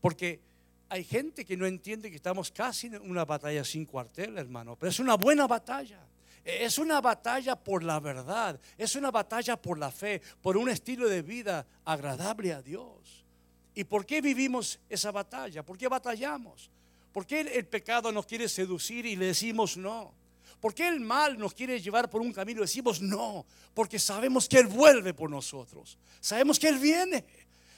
[0.00, 0.40] Porque
[0.88, 4.90] hay gente que no entiende que estamos casi en una batalla sin cuartel, hermano, pero
[4.90, 6.00] es una buena batalla.
[6.44, 11.08] Es una batalla por la verdad, es una batalla por la fe, por un estilo
[11.08, 13.24] de vida agradable a Dios.
[13.74, 15.64] ¿Y por qué vivimos esa batalla?
[15.64, 16.70] ¿Por qué batallamos?
[17.12, 20.14] ¿Por qué el pecado nos quiere seducir y le decimos no?
[20.60, 23.46] ¿Por qué el mal nos quiere llevar por un camino decimos no?
[23.74, 25.98] Porque sabemos que Él vuelve por nosotros.
[26.20, 27.24] Sabemos que Él viene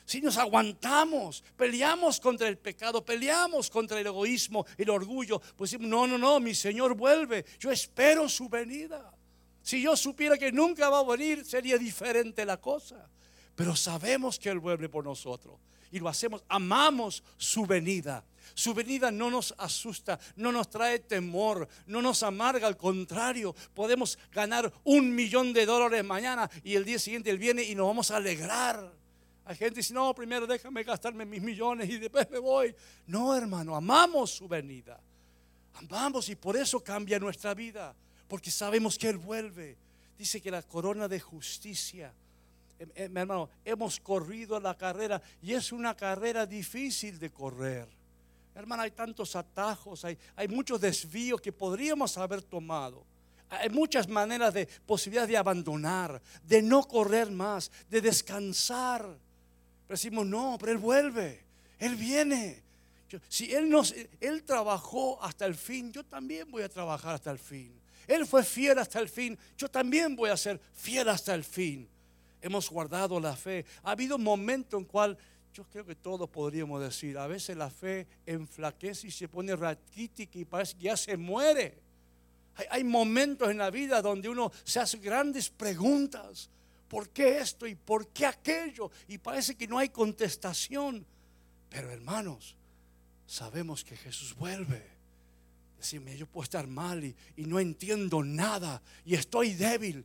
[0.09, 6.07] si nos aguantamos, peleamos contra el pecado, peleamos contra el egoísmo, el orgullo, pues no,
[6.07, 9.15] no, no, mi Señor vuelve, yo espero su venida.
[9.63, 13.07] Si yo supiera que nunca va a venir, sería diferente la cosa.
[13.55, 15.59] Pero sabemos que Él vuelve por nosotros
[15.91, 18.25] y lo hacemos, amamos su venida.
[18.55, 24.19] Su venida no nos asusta, no nos trae temor, no nos amarga, al contrario, podemos
[24.33, 28.11] ganar un millón de dólares mañana y el día siguiente Él viene y nos vamos
[28.11, 28.93] a alegrar.
[29.45, 32.75] Hay gente que dice, no, primero déjame gastarme mis millones y después me voy.
[33.07, 35.01] No, hermano, amamos su venida.
[35.75, 37.95] Amamos y por eso cambia nuestra vida.
[38.27, 39.79] Porque sabemos que Él vuelve.
[40.19, 42.13] Dice que la corona de justicia.
[42.79, 47.89] Em, em, hermano, hemos corrido la carrera y es una carrera difícil de correr.
[48.55, 53.05] Hermano, hay tantos atajos, hay, hay muchos desvíos que podríamos haber tomado.
[53.51, 59.03] Hay muchas maneras de posibilidad de abandonar, de no correr más, de descansar.
[59.03, 61.45] Pero decimos, no, pero Él vuelve,
[61.79, 62.63] Él viene.
[63.29, 67.39] si él, nos, él trabajó hasta el fin, yo también voy a trabajar hasta el
[67.39, 67.73] fin.
[68.07, 71.89] Él fue fiel hasta el fin, yo también voy a ser fiel hasta el fin.
[72.41, 73.65] Hemos guardado la fe.
[73.83, 75.19] Ha habido un momento en cual
[75.53, 80.39] yo creo que todos podríamos decir, a veces la fe enflaquece y se pone raquítica
[80.39, 81.79] y parece que ya se muere.
[82.55, 86.51] Hay, hay momentos en la vida donde uno se hace grandes preguntas.
[86.89, 88.91] ¿por qué esto y por qué aquello?
[89.07, 91.07] Y parece que no hay contestación.
[91.69, 92.57] Pero hermanos,
[93.27, 94.83] sabemos que Jesús vuelve.
[95.77, 100.05] Decime, yo puedo estar mal y, no entiendo nada y estoy débil.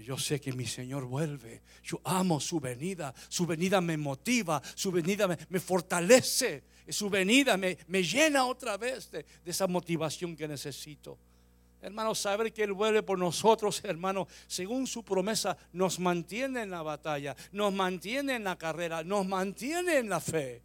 [0.00, 1.62] Yo sé que mi Señor vuelve.
[1.84, 3.14] Yo amo su venida.
[3.28, 4.62] Su venida me motiva.
[4.74, 6.62] Su venida me, fortalece.
[6.88, 11.18] Su venida me, llena otra vez de esa motivación que necesito.
[11.82, 16.82] Hermano, saber que Él vuelve por nosotros, hermano, según su promesa, nos mantiene en la
[16.82, 20.62] batalla, nos mantiene en la carrera, nos mantiene en la fe.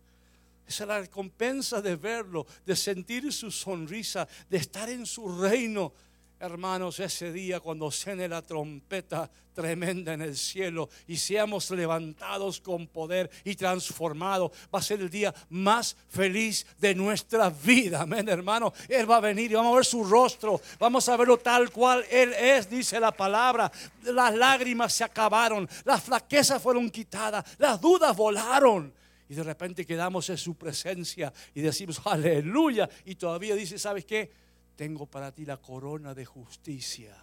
[0.68, 5.92] Esa es la recompensa de verlo, de sentir su sonrisa, de estar en su reino.
[6.40, 12.86] Hermanos, ese día cuando suene la trompeta tremenda en el cielo y seamos levantados con
[12.86, 18.02] poder y transformados, va a ser el día más feliz de nuestra vida.
[18.02, 18.72] Amén, hermano.
[18.88, 22.06] Él va a venir y vamos a ver su rostro, vamos a verlo tal cual
[22.12, 23.72] Él es, dice la palabra.
[24.04, 28.94] Las lágrimas se acabaron, las flaquezas fueron quitadas, las dudas volaron.
[29.28, 32.88] Y de repente quedamos en su presencia y decimos, aleluya.
[33.06, 34.47] Y todavía dice, ¿sabes qué?
[34.78, 37.14] Tengo para ti la corona de justicia.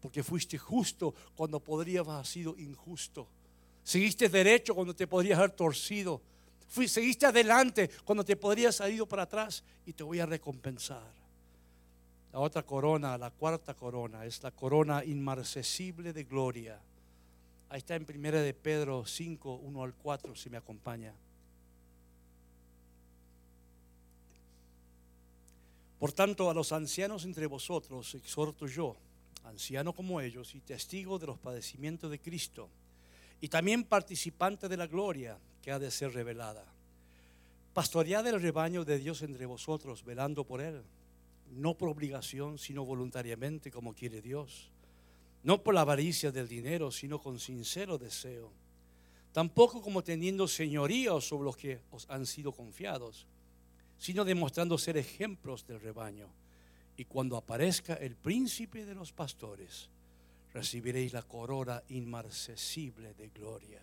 [0.00, 3.28] Porque fuiste justo cuando podrías haber sido injusto.
[3.84, 6.20] Seguiste derecho cuando te podrías haber torcido.
[6.68, 11.12] seguiste adelante cuando te podrías haber ido para atrás y te voy a recompensar.
[12.32, 16.80] La otra corona, la cuarta corona, es la corona inmarcesible de gloria.
[17.68, 21.12] Ahí está en primera de Pedro 5, 1 al 4, si me acompaña.
[26.02, 28.96] Por tanto, a los ancianos entre vosotros exhorto yo,
[29.44, 32.68] anciano como ellos y testigo de los padecimientos de Cristo,
[33.40, 36.64] y también participante de la gloria que ha de ser revelada.
[37.72, 40.82] Pastoread el rebaño de Dios entre vosotros, velando por él,
[41.52, 44.72] no por obligación, sino voluntariamente como quiere Dios,
[45.44, 48.50] no por la avaricia del dinero, sino con sincero deseo,
[49.30, 53.24] tampoco como teniendo señoría sobre los que os han sido confiados
[54.02, 56.26] sino demostrando ser ejemplos del rebaño.
[56.96, 59.88] Y cuando aparezca el príncipe de los pastores,
[60.52, 63.80] recibiréis la corona inmarcesible de gloria.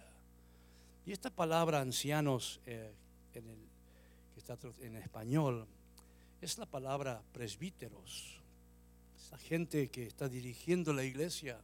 [1.05, 2.91] Y esta palabra ancianos eh,
[3.33, 3.59] en el,
[4.33, 5.65] que está en español
[6.41, 8.41] es la palabra presbíteros.
[9.17, 11.61] Esa gente que está dirigiendo la iglesia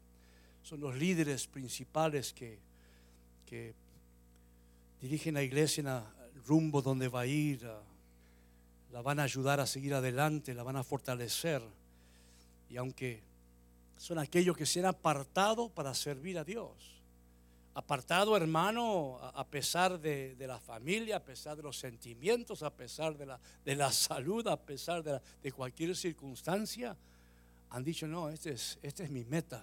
[0.64, 2.58] son los líderes principales que,
[3.46, 3.74] que
[5.02, 5.88] dirigen la iglesia en
[6.38, 7.70] el rumbo donde va a ir
[8.96, 11.62] la van a ayudar a seguir adelante, la van a fortalecer.
[12.70, 13.22] Y aunque
[13.98, 16.72] son aquellos que se han apartado para servir a Dios.
[17.74, 23.26] Apartado, hermano, a pesar de, la familia, a pesar de los sentimientos, a pesar de
[23.26, 26.96] la, de la salud, a pesar de, de cualquier circunstancia,
[27.72, 29.62] han dicho, no, esta es, este es mi meta.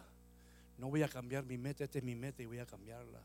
[0.77, 3.21] No voy a cambiar mi meta, esta es mi meta y voy a cambiarla.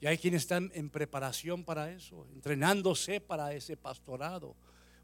[0.00, 4.54] Y hay quienes están en preparación para eso, entrenándose para ese pastorado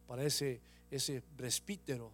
[0.06, 0.60] para ese,
[0.90, 2.12] ese presbítero,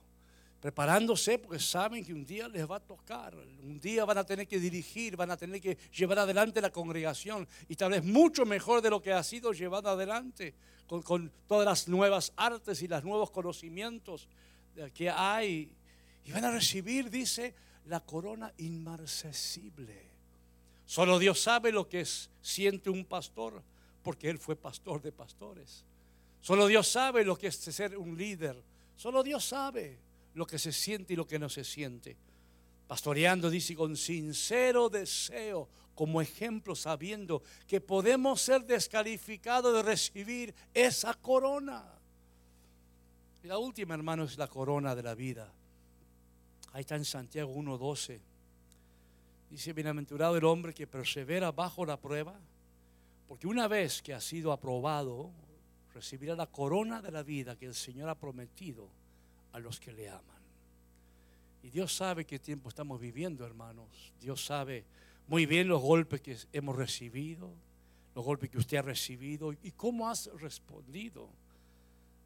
[0.60, 4.46] preparándose porque saben que un día les va a tocar, un día van a tener
[4.48, 8.82] que dirigir, van a tener que llevar adelante la congregación y tal vez mucho mejor
[8.82, 10.54] de lo que ha sido llevado adelante
[10.86, 14.28] con, con todas las nuevas artes y los nuevos conocimientos
[14.94, 15.72] que hay.
[16.24, 17.54] Y van a recibir, dice,
[17.86, 20.08] la corona inmarcesible.
[20.86, 23.62] Solo Dios sabe lo que es, siente un pastor,
[24.02, 25.84] porque Él fue pastor de pastores.
[26.40, 28.62] Solo Dios sabe lo que es ser un líder.
[28.96, 29.98] Solo Dios sabe
[30.34, 32.16] lo que se siente y lo que no se siente.
[32.86, 41.12] Pastoreando, dice, con sincero deseo, como ejemplo, sabiendo que podemos ser descalificados de recibir esa
[41.14, 41.84] corona.
[43.42, 45.52] Y la última, hermano, es la corona de la vida.
[46.72, 48.20] Ahí está en Santiago 1.12.
[49.50, 52.38] Dice, bienaventurado el hombre que persevera bajo la prueba,
[53.26, 55.30] porque una vez que ha sido aprobado,
[55.98, 58.88] recibirá la corona de la vida que el Señor ha prometido
[59.52, 60.38] a los que le aman.
[61.64, 64.12] Y Dios sabe qué tiempo estamos viviendo, hermanos.
[64.20, 64.84] Dios sabe
[65.26, 67.50] muy bien los golpes que hemos recibido,
[68.14, 71.28] los golpes que usted ha recibido y cómo has respondido.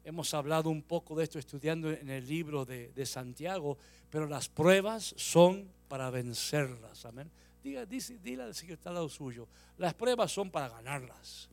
[0.03, 3.79] Hemos hablado un poco de esto estudiando en el libro de, Santiago,
[4.11, 7.05] pero las pruebas son para vencerlas.
[7.05, 7.31] Amén.
[7.63, 9.47] Diga, dice, dile al secretario suyo,
[9.79, 11.49] las pruebas son para ganarlas.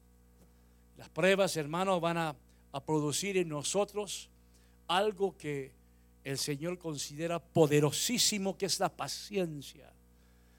[1.00, 2.36] Las pruebas, hermanos, van a,
[2.84, 4.28] producir en nosotros
[4.86, 5.72] algo que
[6.22, 9.90] el Señor considera poderosísimo, que es la paciencia.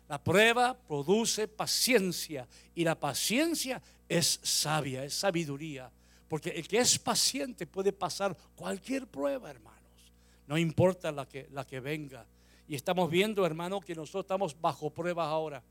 [0.10, 5.92] La prueba produce paciencia y la paciencia es sabia, es sabiduría.
[6.28, 10.12] Porque el que es paciente puede pasar cualquier prueba, hermanos.
[10.48, 12.26] No importa la que, la que venga.
[12.68, 15.62] Y estamos viendo, hermano, que nosotros estamos bajo pruebas ahora.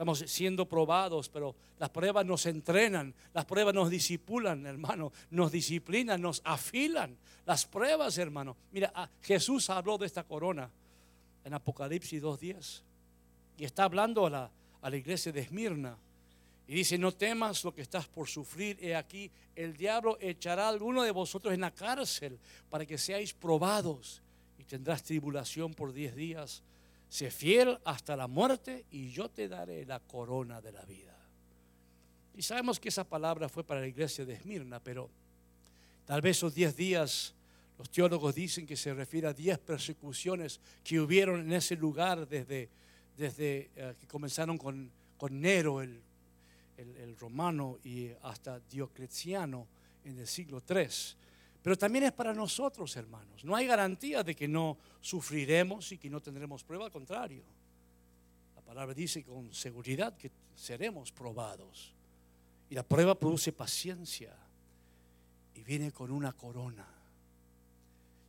[0.00, 6.22] Estamos siendo probados, pero las pruebas nos entrenan, las pruebas nos disipulan, hermano, nos disciplinan,
[6.22, 7.18] nos afilan.
[7.44, 8.56] Las pruebas, hermano.
[8.72, 10.70] Mira, ah, Jesús habló de esta corona
[11.44, 12.80] en Apocalipsis 2.10
[13.58, 15.98] y está hablando a la, a la iglesia de Esmirna.
[16.66, 18.78] Y dice, no temas lo que estás por sufrir.
[18.80, 22.38] He aquí, el diablo echará a alguno de vosotros en la cárcel
[22.70, 24.22] para que seáis probados
[24.58, 26.62] y tendrás tribulación por diez días.
[27.10, 31.14] Sé fiel hasta la muerte y yo te daré la corona de la vida.
[32.34, 35.10] Y sabemos que esa palabra fue para la iglesia de Esmirna, pero
[36.10, 37.34] Tal vez esos 10 días,
[37.78, 42.68] los teólogos dicen que se refiere a 10 persecuciones que hubieron en ese lugar desde,
[43.16, 46.00] desde eh, que comenzaron con, con Nero, el,
[46.78, 49.68] el, el romano, y hasta Diocleciano
[50.04, 50.88] en el siglo III.
[51.62, 53.44] Pero también es para nosotros, hermanos.
[53.44, 57.42] No hay garantía de que no sufriremos y que no tendremos prueba, al contrario.
[58.56, 61.92] La palabra dice con seguridad que seremos probados.
[62.70, 64.32] Y la prueba produce paciencia
[65.54, 66.86] y viene con una corona.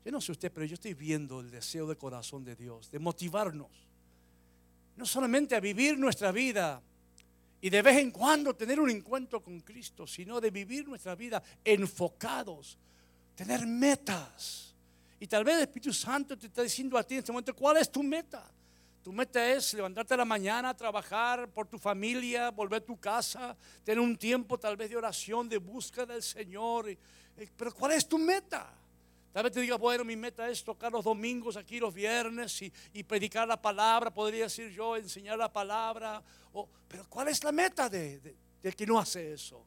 [0.03, 2.99] Yo no sé usted, pero yo estoy viendo el deseo de corazón de Dios, de
[2.99, 3.69] motivarnos,
[4.97, 6.81] no solamente a vivir nuestra vida
[7.61, 11.43] y de vez en cuando tener un encuentro con Cristo, sino de vivir nuestra vida
[11.63, 12.77] enfocados,
[13.35, 14.73] tener metas.
[15.19, 17.77] Y tal vez el Espíritu Santo te está diciendo a ti en este momento, ¿cuál
[17.77, 18.49] es tu meta?
[19.03, 23.57] Tu meta es levantarte a la mañana, trabajar por tu familia, volver a tu casa,
[23.83, 26.89] tener un tiempo tal vez de oración, de búsqueda del Señor.
[26.89, 26.97] Eh,
[27.57, 28.71] pero ¿cuál es tu meta?
[29.33, 33.03] Tal vez te diga, bueno, mi meta es tocar los domingos aquí, los viernes y,
[33.03, 36.21] predicar la palabra, podría decir yo, enseñar la palabra.
[36.87, 39.63] pero ¿cuál es la meta de, de que no hace eso?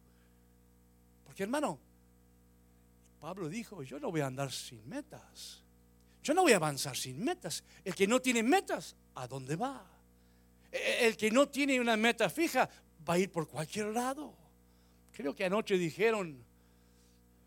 [1.25, 1.79] Porque hermano,
[3.25, 5.62] Pablo dijo, yo no voy a andar sin metas.
[6.22, 7.64] Yo no voy a avanzar sin metas.
[7.83, 9.83] El que no tiene metas, ¿a dónde va?
[10.70, 12.68] E, e, el que no tiene una meta fija,
[13.09, 14.35] va a ir por cualquier lado.
[15.11, 16.37] Creo que anoche dijeron,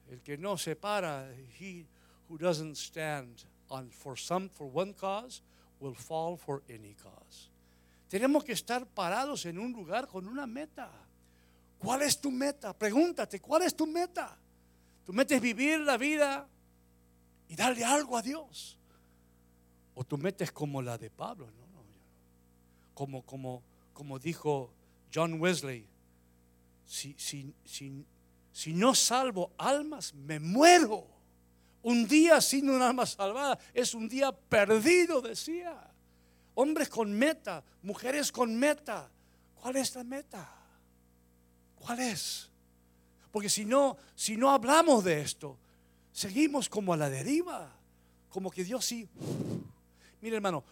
[0.10, 1.86] el que no se para, he
[2.28, 5.44] who doesn't stand on for some for one cause
[5.80, 7.52] will fall for any cause.
[8.10, 10.90] Tenemos que estar parados en un lugar con una meta.
[11.78, 12.74] ¿Cuál es tu meta?
[12.74, 14.40] Pregúntate, ¿cuál es tu meta?
[15.08, 16.50] Tu meta es vivir la vida
[17.48, 18.78] y darle algo a Dios.
[19.96, 21.82] O tu meta es como la de Pablo, no, no,
[22.94, 24.70] como, como, como dijo
[25.14, 25.88] John Wesley,
[26.86, 28.06] si, si, si,
[28.52, 31.08] si no salvo almas, me muero.
[31.84, 35.90] Un día sin un alma salvada es un día perdido, decía.
[36.54, 39.10] Hombres con meta, mujeres con meta.
[39.56, 40.54] ¿Cuál es la meta?
[41.80, 42.47] ¿Cuál es?
[43.32, 45.58] Porque si no, si no hablamos de esto,
[46.12, 47.72] seguimos como a la deriva,
[48.30, 49.08] como que Dios sí.
[50.22, 50.64] Mire hermano,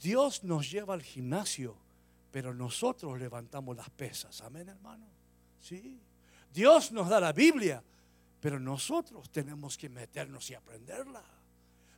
[0.00, 1.76] Dios nos lleva al gimnasio,
[2.30, 4.40] pero nosotros levantamos las pesas.
[4.42, 5.06] Amén hermano.
[5.60, 5.98] Sí.
[6.52, 7.82] Dios nos da la Biblia,
[8.40, 11.24] pero nosotros tenemos que meternos y aprenderla.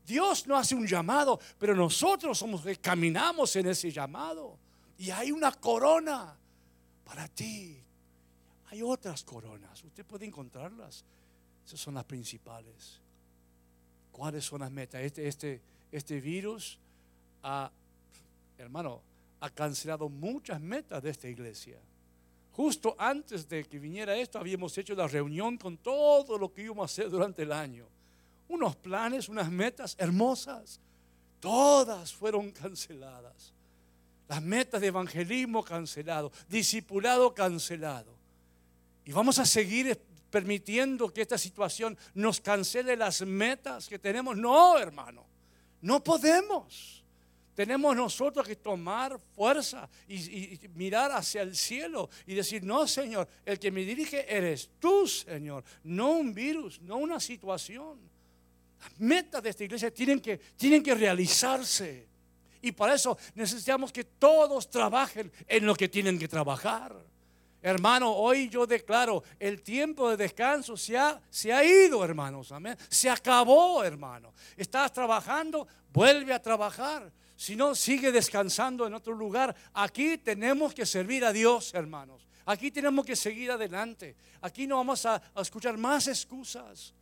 [0.06, 4.56] Dios no hace un llamado, pero nosotros somos que caminamos en ese llamado.
[4.98, 6.38] Y hay una corona
[7.04, 7.82] para ti
[8.76, 11.02] hay otras coronas, usted puede encontrarlas.
[11.66, 13.00] Esas son las principales.
[14.12, 15.00] ¿Cuáles son las metas?
[15.00, 15.60] Este, este,
[15.90, 16.78] este virus
[17.42, 17.70] ha,
[18.58, 19.00] hermano,
[19.40, 21.78] ha cancelado muchas metas de esta iglesia.
[22.52, 26.82] Justo antes de que viniera esto, habíamos hecho la reunión con todo lo que íbamos
[26.82, 27.86] a hacer durante el año.
[28.48, 30.80] Unos planes, unas metas hermosas.
[31.40, 33.54] Todas fueron canceladas.
[34.28, 38.15] Las metas de evangelismo cancelado, discipulado cancelado.
[39.06, 39.98] Y vamos a seguir
[40.30, 44.36] permitiendo que esta situación nos cancele las metas que tenemos.
[44.36, 45.24] No, hermano,
[45.80, 47.04] no podemos.
[47.54, 53.58] Tenemos nosotros que tomar fuerza y, mirar hacia el cielo y decir, no, Señor, el
[53.60, 57.98] que me dirige eres tú, Señor, no un virus, no una situación.
[58.80, 62.08] Las metas de esta iglesia tienen que, tienen que realizarse.
[62.60, 66.94] Y para eso necesitamos que todos trabajen en lo que tienen que trabajar.
[67.66, 72.52] Hermano, hoy yo declaro, el tiempo de descanso se ha, se ha ido, hermanos.
[72.52, 72.78] Amén.
[72.88, 74.32] Se acabó, hermano.
[74.56, 77.10] Estás trabajando, vuelve a trabajar.
[77.34, 79.52] Si no, sigue descansando en otro lugar.
[79.74, 82.24] Aquí tenemos que servir a Dios, hermanos.
[82.44, 84.14] Aquí tenemos que seguir adelante.
[84.42, 86.94] Aquí no vamos a, a escuchar más excusas.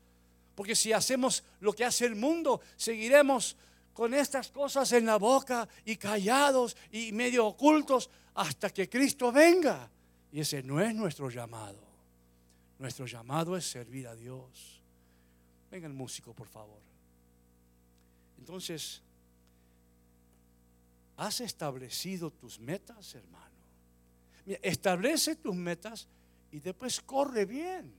[0.54, 3.54] Porque si hacemos lo que hace el mundo, seguiremos
[3.92, 9.90] con estas cosas en la boca y callados y medio ocultos hasta que Cristo venga.
[10.34, 11.78] Y ese no es nuestro llamado.
[12.80, 14.82] Nuestro llamado es servir a Dios.
[15.70, 16.80] Venga el músico, por favor.
[18.40, 19.00] Entonces,
[21.16, 23.54] ¿has establecido tus metas, hermano?
[24.44, 26.08] Establece tus metas
[26.50, 27.94] y después corre bien.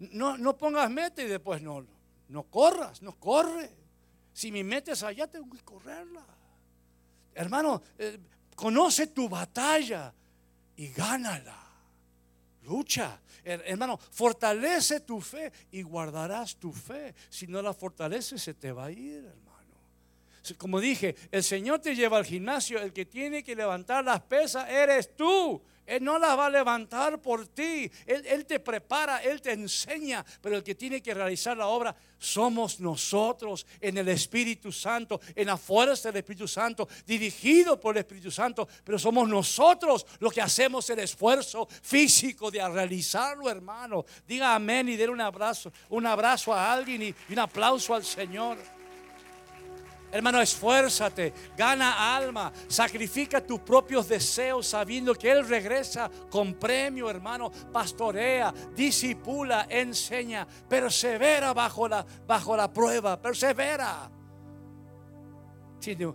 [0.00, 1.86] No, no pongas meta y después no,
[2.28, 3.70] no corras, no corre.
[4.32, 6.26] Si mi meta es allá, tengo que correrla.
[7.36, 8.18] Hermano, eh,
[8.56, 10.12] conoce tu batalla
[10.78, 11.58] y gánala.
[12.62, 13.20] Lucha.
[13.44, 17.14] Hermano, fortalece tu fe y guardarás tu fe.
[17.28, 19.48] Si no la fortaleces, se te va a ir, hermano.
[20.56, 22.78] Como dije, el Señor te lleva al gimnasio.
[22.80, 25.62] El que tiene que levantar las pesas eres tú.
[25.88, 27.90] Él no la va a levantar por ti.
[28.06, 30.24] Él, Él, te prepara, Él te enseña.
[30.42, 35.46] Pero el que tiene que realizar la obra somos nosotros en el Espíritu Santo, en
[35.46, 38.68] la fuerza del Espíritu Santo, dirigido por el Espíritu Santo.
[38.84, 44.04] Pero somos nosotros los que hacemos el esfuerzo físico de realizarlo, hermano.
[44.26, 48.04] Diga amén y den un abrazo, un abrazo a alguien y, y un aplauso al
[48.04, 48.77] Señor.
[50.10, 57.50] Hermano, esfuérzate, gana alma, sacrifica tus propios deseos sabiendo que Él regresa con premio, hermano.
[57.50, 64.10] Pastorea, disipula, enseña, persevera bajo la, bajo la prueba, persevera.
[65.78, 66.14] Tiene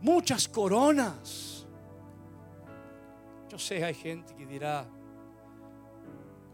[0.00, 1.66] muchas coronas.
[3.48, 4.86] Yo sé, hay gente que dirá,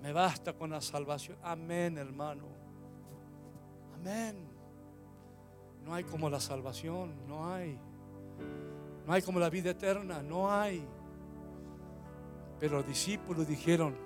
[0.00, 1.36] me basta con la salvación.
[1.42, 2.48] Amén, hermano.
[3.94, 4.57] Amén.
[5.88, 7.78] No hay como la salvación, no hay.
[9.06, 10.86] No hay como la vida eterna, no hay.
[12.60, 13.96] Pero los discípulos dijeron,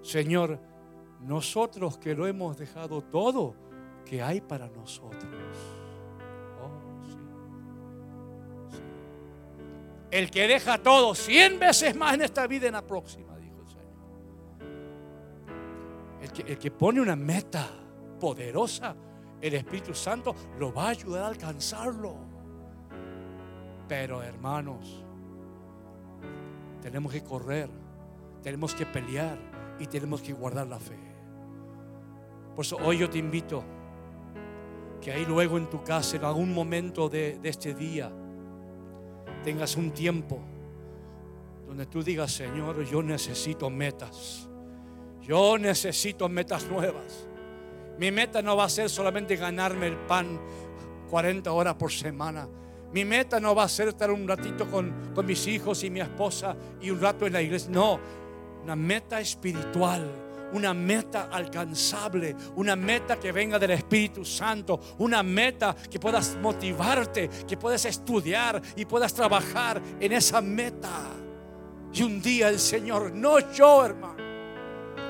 [0.00, 0.58] Señor,
[1.20, 3.54] nosotros que lo hemos dejado todo,
[4.06, 5.26] ¿qué hay para nosotros?
[6.58, 6.70] Oh.
[8.70, 8.78] Sí.
[10.10, 13.68] El que deja todo cien veces más en esta vida en la próxima, dijo el
[13.68, 13.92] Señor.
[16.22, 17.68] El que, el que pone una meta
[18.18, 18.96] poderosa,
[19.40, 22.14] el Espíritu Santo lo va a ayudar a alcanzarlo.
[23.88, 25.04] Pero hermanos,
[26.82, 27.68] tenemos que correr,
[28.42, 29.38] tenemos que pelear
[29.78, 30.98] y tenemos que guardar la fe.
[32.54, 33.64] Por eso hoy yo te invito
[35.00, 38.12] que ahí luego en tu casa, en algún momento de, de este día,
[39.42, 40.38] tengas un tiempo
[41.66, 44.48] donde tú digas, Señor, yo necesito metas.
[45.22, 47.29] Yo necesito metas nuevas.
[47.98, 50.40] Mi meta no va a ser solamente ganarme el pan
[51.10, 52.48] 40 horas por semana.
[52.92, 56.00] Mi meta no va a ser estar un ratito con, con mis hijos y mi
[56.00, 57.70] esposa y un rato en la iglesia.
[57.70, 58.00] No,
[58.62, 65.74] una meta espiritual una meta alcanzable, una meta que venga del Espíritu Santo, una meta
[65.90, 70.90] que puedas motivarte, que puedas estudiar y puedas trabajar en esa meta.
[71.92, 74.22] Y un día el Señor, no yo, hermano,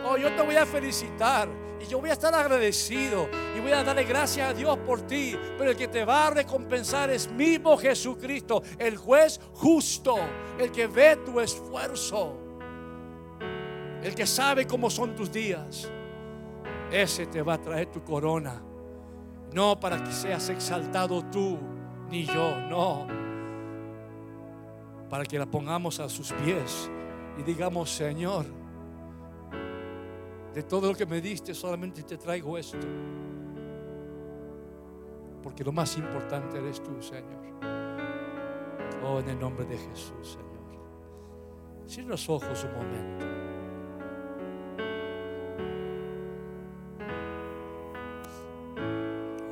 [0.07, 1.49] oh, yo te voy a felicitar.
[1.81, 5.35] Y yo voy a estar agradecido y voy a darle gracias a Dios por ti.
[5.57, 10.16] Pero el que te va a recompensar es mismo Jesucristo, el juez justo,
[10.59, 12.37] el que ve tu esfuerzo,
[14.03, 15.91] el que sabe cómo son tus días.
[16.91, 18.62] Ese te va a traer tu corona.
[19.53, 21.59] No para que seas exaltado tú,
[22.11, 23.07] ni yo, no.
[25.09, 26.91] Para que la pongamos a sus pies
[27.39, 28.60] y digamos, Señor,
[30.55, 32.79] de todo lo que me diste, solamente te traigo esto.
[35.43, 37.41] Porque lo más importante eres tú, Señor.
[39.03, 40.51] Oh, en el nombre de Jesús, Señor.
[41.87, 43.27] Cierra los ojos un momento.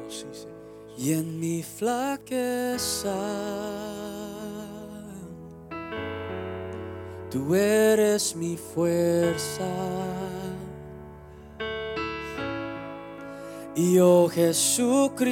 [0.07, 0.59] Oh, sí, Señor.
[0.99, 3.17] Y en mi flaqueza,
[7.31, 9.65] tú eres mi fuerza.
[13.81, 15.23] Y oh Jesucristo,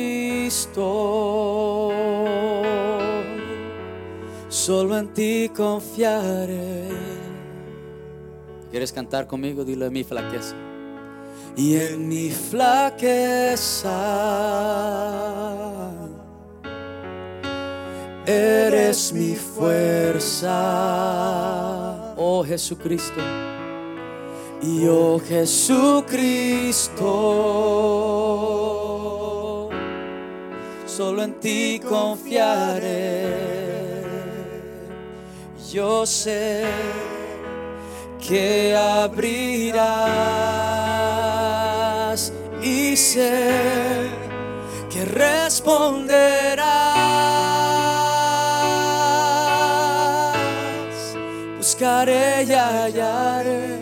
[4.48, 6.86] solo en ti confiaré.
[8.70, 9.64] ¿Quieres cantar conmigo?
[9.64, 10.54] Dile mi flaqueza.
[11.56, 13.90] Y en mi flaqueza,
[18.26, 20.54] eres mi fuerza,
[22.16, 23.20] oh Jesucristo.
[24.62, 27.02] Y oh Jesucristo,
[30.96, 33.34] solo en ti confiaré.
[35.70, 36.64] Yo sé
[38.26, 39.42] que abrirás
[42.62, 44.08] y sé
[44.90, 46.36] que responderás.
[51.58, 53.80] Buscaré y hallaré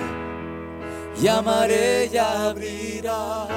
[1.16, 3.53] llamaré y abrirás.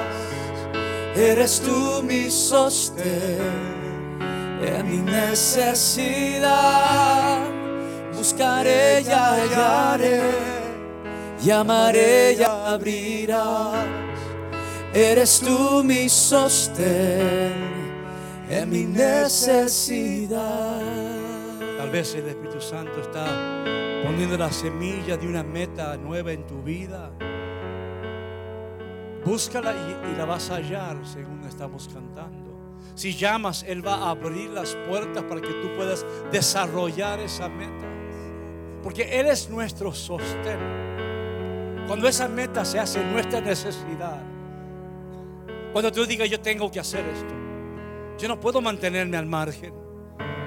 [1.18, 3.40] Eres tú mi sostén
[4.62, 6.48] en mi necesidad.
[8.14, 10.20] Buscaré y hallaré,
[11.42, 13.84] llamaré y abrirás.
[14.94, 17.52] Eres tú mi sostén
[18.48, 20.38] en mi necesidad.
[21.78, 23.26] Tal vez el Espíritu Santo está
[24.04, 27.10] poniendo la semilla de una meta nueva en tu vida.
[29.24, 32.48] Búscala y, la vas a hallar según estamos cantando.
[32.94, 37.86] Si llamas, Él va a abrir las puertas para que tú puedas desarrollar esa meta.
[38.82, 40.58] Porque Él es nuestro sostén.
[41.86, 44.22] Cuando esa meta se hace nuestra necesidad.
[45.72, 47.34] Cuando tú digas yo tengo que hacer esto.
[48.18, 49.72] Yo no puedo mantenerme al margen.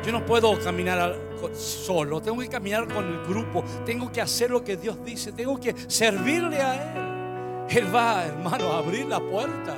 [0.04, 1.16] Yo no puedo caminar
[1.54, 2.22] solo.
[2.22, 3.64] Tengo que caminar con el grupo.
[3.86, 5.32] Tengo que hacer lo que Dios dice.
[5.32, 7.11] Tengo que servirle a Él.
[7.72, 9.78] Él va, hermano, a abrir la puerta.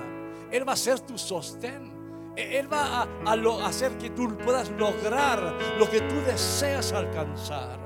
[0.52, 1.94] Él va a ser tu sostén.
[2.36, 7.78] E-, Él va a, hacer que tú puedas lograr lo que tú deseas alcanzar.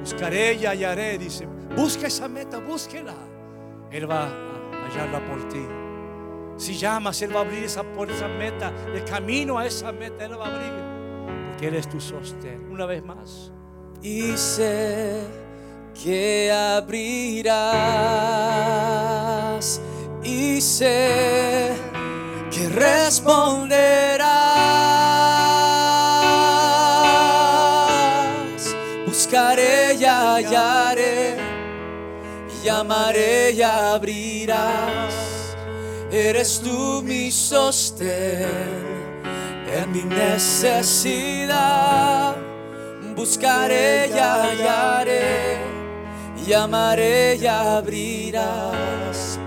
[0.00, 1.46] Buscaré y hallaré, dice.
[1.76, 3.14] Busca esa meta, búsquela.
[3.90, 5.66] Él va a hallarla por ti.
[6.56, 8.72] Si llamas, Él va a abrir esa puerta, esa meta.
[8.94, 11.48] El camino a esa meta, Él va a abrir.
[11.48, 12.70] Porque Él es tu sostén.
[12.70, 13.52] Una vez más.
[14.02, 15.47] Y sé
[16.02, 17.70] que abrirás.
[20.22, 21.72] Y sé
[22.50, 24.28] que responderás.
[29.06, 31.36] Buscaré y hallaré.
[32.62, 35.14] Llamaré y abrirás.
[36.10, 38.48] Eres tú mi sostén
[39.72, 41.56] en mi necesidad.
[43.14, 45.67] Buscaré y hallaré.
[46.48, 49.38] Llamaré y abrirás.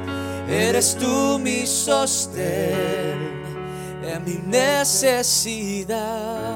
[0.47, 3.17] Eres tú mi sostén
[4.03, 5.91] en mi necesidad.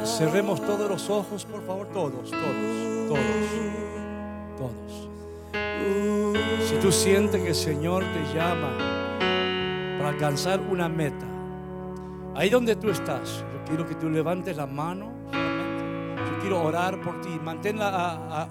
[0.06, 3.20] Cerremos todos los ojos, por favor, todos, todos, todos,
[4.60, 5.10] todos.
[6.70, 8.78] Si tú sientes que el Señor te llama
[9.98, 11.26] para alcanzar una meta,
[12.36, 15.12] ahí donde tú estás, yo quiero que tú levantes la mano.
[15.34, 17.30] Yo quiero orar por ti.
[17.44, 18.44] Manténla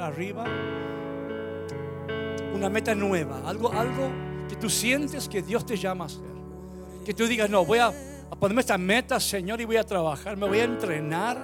[0.00, 0.46] arriba.
[2.62, 4.08] Una meta nueva, algo, algo
[4.48, 6.30] que tú sientes que Dios te llama a hacer.
[7.04, 7.92] Que tú digas, no, voy a,
[8.38, 11.38] ponerme esta meta, Señor, y voy a trabajar, me voy a entrenar,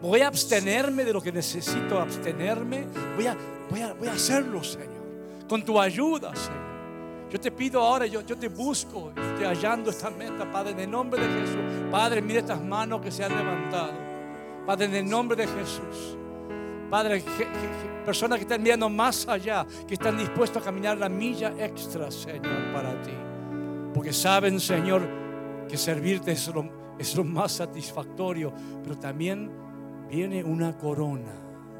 [0.00, 2.86] voy a abstenerme de lo que necesito abstenerme,
[3.16, 3.36] voy a,
[3.68, 7.32] voy a, voy a hacerlo, Señor, con tu ayuda, Señor.
[7.32, 10.90] Yo te pido ahora, yo, yo te busco, estoy hallando esta meta, Padre, en el
[10.92, 11.90] nombre de Jesús.
[11.90, 13.92] Padre, mira estas manos que se han levantado.
[14.64, 16.16] Padre, en el nombre de Jesús.
[16.94, 17.24] Padre,
[18.04, 22.72] personas que están mirando más allá, que están dispuestos a caminar la milla extra, Señor,
[22.72, 23.10] para ti.
[23.92, 25.02] Porque saben, Señor,
[25.68, 28.52] que servirte es lo más satisfactorio,
[28.84, 29.50] pero también
[30.08, 31.32] viene una corona,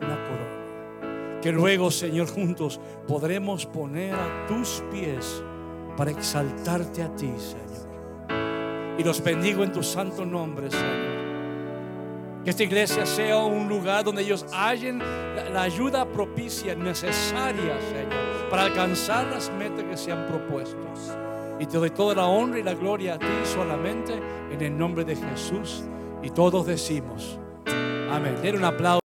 [0.03, 1.41] una corona.
[1.41, 5.45] Que luego, Señor, juntos podremos poner a tus pies
[5.97, 8.99] para exaltarte a ti, Señor.
[8.99, 11.14] Y los bendigo en tu santo nombre, Señor.
[12.45, 18.65] Que esta iglesia sea un lugar donde ellos hallen la, ayuda propicia necesaria, Señor, para
[18.65, 20.77] alcanzar las metas que se han propuesto.
[21.59, 24.21] Y te doy toda la honra y la gloria a ti solamente
[24.51, 25.85] en el nombre de Jesús.
[26.23, 27.39] Y todos decimos,
[28.11, 28.37] amén.
[28.43, 29.04] Den un aplauso.